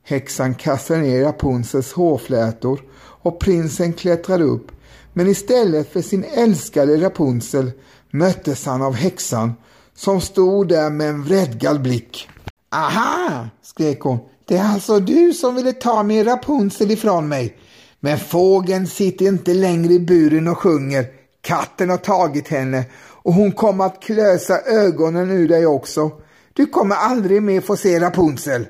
Häxan 0.03 0.55
kastade 0.55 1.01
ner 1.01 1.25
Rapunzels 1.25 1.93
hårflätor 1.93 2.81
och 2.97 3.41
prinsen 3.41 3.93
klättrade 3.93 4.45
upp. 4.45 4.73
Men 5.13 5.29
istället 5.29 5.93
för 5.93 6.03
sin 6.03 6.25
älskade 6.25 6.97
Rapunzel 6.97 7.71
möttes 8.11 8.67
han 8.67 8.83
av 8.83 8.95
häxan 8.95 9.53
som 9.95 10.21
stod 10.21 10.69
där 10.69 10.91
med 10.91 11.09
en 11.09 11.23
vredgad 11.23 11.83
blick. 11.83 12.29
Aha, 12.71 13.49
skrek 13.63 14.01
hon. 14.01 14.19
Det 14.45 14.57
är 14.57 14.65
alltså 14.65 15.01
du 15.01 15.33
som 15.33 15.55
ville 15.55 15.73
ta 15.73 16.03
min 16.03 16.25
Rapunzel 16.25 16.91
ifrån 16.91 17.29
mig. 17.29 17.57
Men 18.05 18.19
fågeln 18.19 18.87
sitter 18.87 19.27
inte 19.27 19.55
längre 19.55 19.93
i 19.93 20.01
buren 20.01 20.49
och 20.49 20.59
sjunger. 20.59 21.07
Katten 21.41 21.91
har 21.91 21.97
tagit 21.97 22.49
henne 22.49 22.85
och 22.97 23.33
hon 23.33 23.53
kommer 23.53 23.85
att 23.85 24.03
klösa 24.03 24.61
ögonen 24.61 25.31
ur 25.31 25.49
dig 25.49 25.67
också. 25.67 26.11
Du 26.53 26.67
kommer 26.67 26.95
aldrig 26.97 27.43
mer 27.43 27.61
få 27.61 27.77
se 27.77 28.01
Rapunzel. 28.01 28.67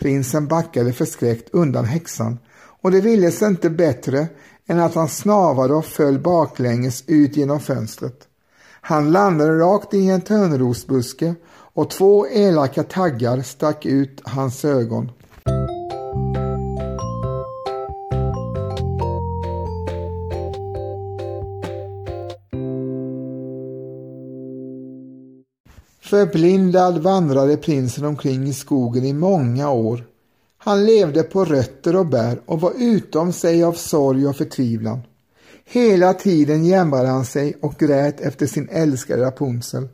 Prinsen 0.00 0.46
backade 0.46 0.92
förskräckt 0.92 1.48
undan 1.52 1.84
häxan 1.84 2.38
och 2.82 2.90
det 2.90 3.00
ville 3.00 3.30
sig 3.30 3.48
inte 3.48 3.70
bättre 3.70 4.26
än 4.66 4.80
att 4.80 4.94
han 4.94 5.08
snavade 5.08 5.74
och 5.74 5.84
föll 5.84 6.18
baklänges 6.18 7.04
ut 7.06 7.36
genom 7.36 7.60
fönstret. 7.60 8.28
Han 8.80 9.12
landade 9.12 9.58
rakt 9.58 9.94
i 9.94 10.08
en 10.08 10.20
törnrosbuske 10.20 11.34
och 11.50 11.90
två 11.90 12.26
elaka 12.26 12.82
taggar 12.82 13.42
stack 13.42 13.86
ut 13.86 14.20
hans 14.24 14.64
ögon. 14.64 15.10
Förblindad 26.08 26.98
vandrade 27.02 27.56
prinsen 27.56 28.04
omkring 28.04 28.46
i 28.46 28.52
skogen 28.52 29.04
i 29.04 29.12
många 29.12 29.70
år. 29.70 30.04
Han 30.58 30.86
levde 30.86 31.22
på 31.22 31.44
rötter 31.44 31.96
och 31.96 32.06
bär 32.06 32.40
och 32.46 32.60
var 32.60 32.72
utom 32.76 33.32
sig 33.32 33.64
av 33.64 33.72
sorg 33.72 34.26
och 34.26 34.36
förtvivlan. 34.36 35.00
Hela 35.64 36.14
tiden 36.14 36.64
jämrade 36.64 37.08
han 37.08 37.24
sig 37.24 37.56
och 37.62 37.74
grät 37.78 38.20
efter 38.20 38.46
sin 38.46 38.68
älskade 38.68 39.22
Rapunzel. 39.22 39.88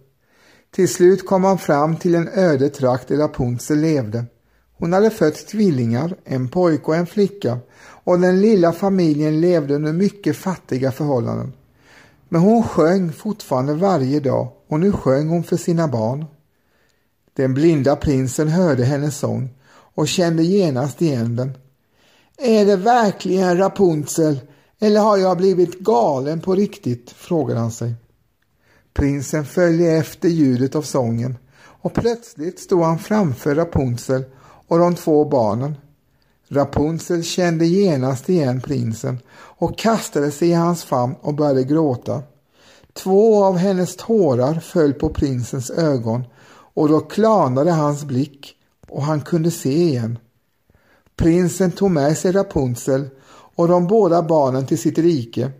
Till 0.74 0.88
slut 0.88 1.26
kom 1.26 1.44
han 1.44 1.58
fram 1.58 1.96
till 1.96 2.14
en 2.14 2.28
öde 2.28 2.68
trakt 2.68 3.08
där 3.08 3.16
Rapunzel 3.16 3.78
levde. 3.78 4.24
Hon 4.78 4.92
hade 4.92 5.10
fött 5.10 5.46
tvillingar, 5.46 6.16
en 6.24 6.48
pojke 6.48 6.84
och 6.84 6.96
en 6.96 7.06
flicka 7.06 7.58
och 8.04 8.20
den 8.20 8.40
lilla 8.40 8.72
familjen 8.72 9.40
levde 9.40 9.74
under 9.74 9.92
mycket 9.92 10.36
fattiga 10.36 10.92
förhållanden. 10.92 11.52
Men 12.28 12.40
hon 12.40 12.62
sjöng 12.62 13.12
fortfarande 13.12 13.74
varje 13.74 14.20
dag 14.20 14.48
och 14.74 14.80
nu 14.80 14.92
sjöng 14.92 15.28
hon 15.28 15.42
för 15.42 15.56
sina 15.56 15.88
barn. 15.88 16.24
Den 17.32 17.54
blinda 17.54 17.96
prinsen 17.96 18.48
hörde 18.48 18.84
hennes 18.84 19.18
sång 19.18 19.50
och 19.70 20.08
kände 20.08 20.42
genast 20.42 21.02
igen 21.02 21.36
den. 21.36 21.52
Är 22.38 22.66
det 22.66 22.76
verkligen 22.76 23.58
Rapunzel 23.58 24.40
eller 24.80 25.00
har 25.00 25.16
jag 25.16 25.36
blivit 25.36 25.78
galen 25.78 26.40
på 26.40 26.54
riktigt? 26.54 27.10
frågade 27.10 27.60
han 27.60 27.72
sig. 27.72 27.94
Prinsen 28.94 29.44
följde 29.44 29.84
efter 29.86 30.28
ljudet 30.28 30.74
av 30.74 30.82
sången 30.82 31.36
och 31.56 31.94
plötsligt 31.94 32.58
stod 32.58 32.82
han 32.82 32.98
framför 32.98 33.54
Rapunzel 33.54 34.24
och 34.68 34.78
de 34.78 34.94
två 34.94 35.24
barnen. 35.24 35.74
Rapunzel 36.48 37.22
kände 37.22 37.66
genast 37.66 38.28
igen 38.28 38.60
prinsen 38.60 39.18
och 39.34 39.78
kastade 39.78 40.30
sig 40.30 40.48
i 40.48 40.52
hans 40.52 40.84
famn 40.84 41.14
och 41.20 41.34
började 41.34 41.64
gråta. 41.64 42.22
Två 42.94 43.44
av 43.44 43.56
hennes 43.56 43.96
tårar 43.96 44.54
föll 44.54 44.92
på 44.92 45.08
prinsens 45.08 45.70
ögon 45.70 46.24
och 46.74 46.88
då 46.88 47.00
klarnade 47.00 47.72
hans 47.72 48.04
blick 48.04 48.56
och 48.88 49.02
han 49.02 49.20
kunde 49.20 49.50
se 49.50 49.82
igen. 49.82 50.18
Prinsen 51.16 51.72
tog 51.72 51.90
med 51.90 52.18
sig 52.18 52.32
Rapunzel 52.32 53.08
och 53.56 53.68
de 53.68 53.86
båda 53.86 54.22
barnen 54.22 54.66
till 54.66 54.78
sitt 54.78 54.98
rike 54.98 55.50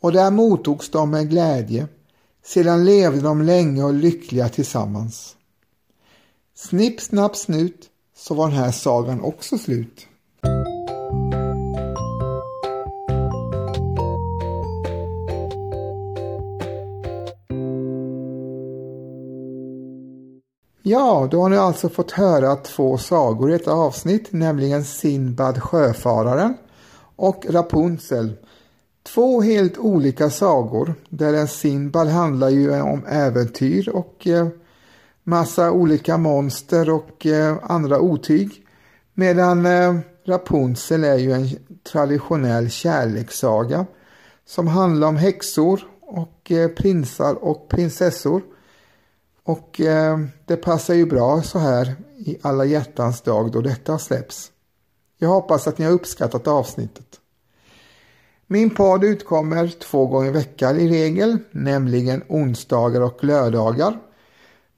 och 0.00 0.12
där 0.12 0.30
mottogs 0.30 0.90
de 0.90 1.10
med 1.10 1.30
glädje. 1.30 1.88
Sedan 2.44 2.84
levde 2.84 3.20
de 3.20 3.42
länge 3.42 3.84
och 3.84 3.94
lyckliga 3.94 4.48
tillsammans. 4.48 5.36
Snipp, 6.54 7.00
snapp, 7.00 7.36
snut 7.36 7.90
så 8.16 8.34
var 8.34 8.48
den 8.48 8.56
här 8.56 8.72
sagan 8.72 9.20
också 9.20 9.58
slut. 9.58 10.06
Ja, 20.90 21.28
då 21.30 21.42
har 21.42 21.48
ni 21.48 21.56
alltså 21.56 21.88
fått 21.88 22.10
höra 22.10 22.56
två 22.56 22.98
sagor 22.98 23.50
i 23.50 23.54
ett 23.54 23.68
avsnitt, 23.68 24.28
nämligen 24.30 24.84
Sinbad 24.84 25.62
sjöfararen 25.62 26.54
och 27.16 27.46
Rapunzel. 27.48 28.36
Två 29.02 29.40
helt 29.40 29.78
olika 29.78 30.30
sagor 30.30 30.94
där 31.08 31.34
en 31.34 31.48
Sinbad 31.48 32.08
handlar 32.08 32.48
ju 32.48 32.80
om 32.80 33.06
äventyr 33.06 33.88
och 33.88 34.26
eh, 34.26 34.48
massa 35.24 35.70
olika 35.70 36.16
monster 36.16 36.90
och 36.90 37.26
eh, 37.26 37.56
andra 37.62 38.00
otyg. 38.00 38.66
Medan 39.14 39.66
eh, 39.66 39.96
Rapunzel 40.26 41.04
är 41.04 41.18
ju 41.18 41.32
en 41.32 41.48
traditionell 41.92 42.70
kärlekssaga 42.70 43.86
som 44.46 44.66
handlar 44.66 45.08
om 45.08 45.16
häxor 45.16 45.80
och 46.00 46.52
eh, 46.52 46.68
prinsar 46.68 47.44
och 47.44 47.68
prinsessor. 47.68 48.42
Och 49.50 49.80
eh, 49.80 50.18
det 50.46 50.56
passar 50.56 50.94
ju 50.94 51.06
bra 51.06 51.42
så 51.42 51.58
här 51.58 51.94
i 52.16 52.38
alla 52.42 52.64
hjärtans 52.64 53.20
dag 53.20 53.52
då 53.52 53.60
detta 53.60 53.98
släpps. 53.98 54.50
Jag 55.18 55.28
hoppas 55.28 55.66
att 55.66 55.78
ni 55.78 55.84
har 55.84 55.92
uppskattat 55.92 56.48
avsnittet. 56.48 57.20
Min 58.46 58.70
podd 58.70 59.04
utkommer 59.04 59.68
två 59.68 60.06
gånger 60.06 60.28
i 60.28 60.32
veckan 60.32 60.80
i 60.80 60.88
regel, 60.88 61.38
nämligen 61.50 62.22
onsdagar 62.28 63.00
och 63.00 63.24
lördagar. 63.24 63.98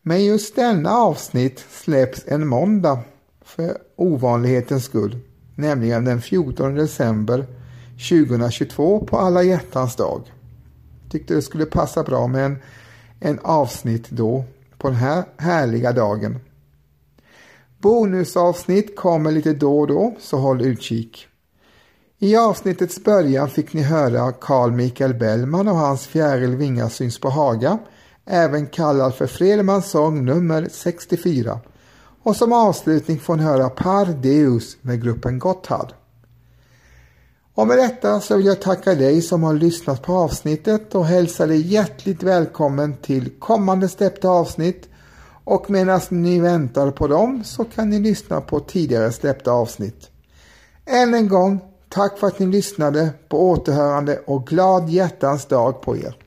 Men 0.02 0.24
just 0.24 0.56
denna 0.56 0.90
avsnitt 0.90 1.64
släpps 1.70 2.24
en 2.26 2.46
måndag 2.46 2.98
för 3.44 3.78
ovanlighetens 3.96 4.84
skull, 4.84 5.18
nämligen 5.54 6.04
den 6.04 6.22
14 6.22 6.74
december 6.74 7.46
2022 8.10 9.06
på 9.06 9.18
alla 9.18 9.42
hjärtans 9.42 9.96
dag. 9.96 10.32
Tyckte 11.10 11.34
det 11.34 11.42
skulle 11.42 11.66
passa 11.66 12.02
bra 12.02 12.26
med 12.26 12.44
en, 12.44 12.58
en 13.20 13.38
avsnitt 13.38 14.10
då 14.10 14.44
på 14.82 14.88
den 14.88 14.96
här 14.96 15.24
härliga 15.36 15.92
dagen. 15.92 16.38
Bonusavsnitt 17.78 18.96
kommer 18.96 19.32
lite 19.32 19.52
då 19.52 19.80
och 19.80 19.86
då, 19.86 20.14
så 20.20 20.36
håll 20.38 20.62
utkik. 20.62 21.26
I 22.18 22.36
avsnittets 22.36 23.04
början 23.04 23.48
fick 23.48 23.72
ni 23.72 23.82
höra 23.82 24.32
Carl 24.32 24.72
Michael 24.72 25.14
Bellman 25.14 25.68
och 25.68 25.76
hans 25.76 26.06
Fjäril 26.06 26.56
Vingar 26.56 26.88
syns 26.88 27.20
på 27.20 27.28
Haga, 27.28 27.78
även 28.26 28.66
kallad 28.66 29.14
för 29.14 29.26
Fredmans 29.26 29.90
sång 29.90 30.24
nummer 30.24 30.68
64. 30.72 31.60
Och 32.22 32.36
som 32.36 32.52
avslutning 32.52 33.18
får 33.18 33.36
ni 33.36 33.42
höra 33.42 33.68
Par 33.68 34.06
Deus 34.06 34.76
med 34.80 35.02
gruppen 35.02 35.38
Gotthard. 35.38 35.92
Och 37.54 37.66
med 37.66 37.78
detta 37.78 38.20
så 38.20 38.36
vill 38.36 38.46
jag 38.46 38.60
tacka 38.60 38.94
dig 38.94 39.22
som 39.22 39.42
har 39.42 39.54
lyssnat 39.54 40.02
på 40.02 40.12
avsnittet 40.12 40.94
och 40.94 41.06
hälsa 41.06 41.46
dig 41.46 41.60
hjärtligt 41.60 42.22
välkommen 42.22 42.96
till 42.96 43.30
kommande 43.38 43.88
släppta 43.88 44.28
avsnitt 44.28 44.88
och 45.44 45.70
medan 45.70 46.00
ni 46.10 46.40
väntar 46.40 46.90
på 46.90 47.06
dem 47.06 47.44
så 47.44 47.64
kan 47.64 47.90
ni 47.90 47.98
lyssna 47.98 48.40
på 48.40 48.60
tidigare 48.60 49.12
släppta 49.12 49.52
avsnitt. 49.52 50.10
Än 50.86 51.14
en 51.14 51.28
gång, 51.28 51.60
tack 51.88 52.18
för 52.18 52.26
att 52.26 52.38
ni 52.38 52.46
lyssnade 52.46 53.10
på 53.28 53.50
återhörande 53.50 54.20
och 54.26 54.46
glad 54.46 54.88
hjärtans 54.88 55.46
dag 55.46 55.82
på 55.82 55.96
er. 55.96 56.21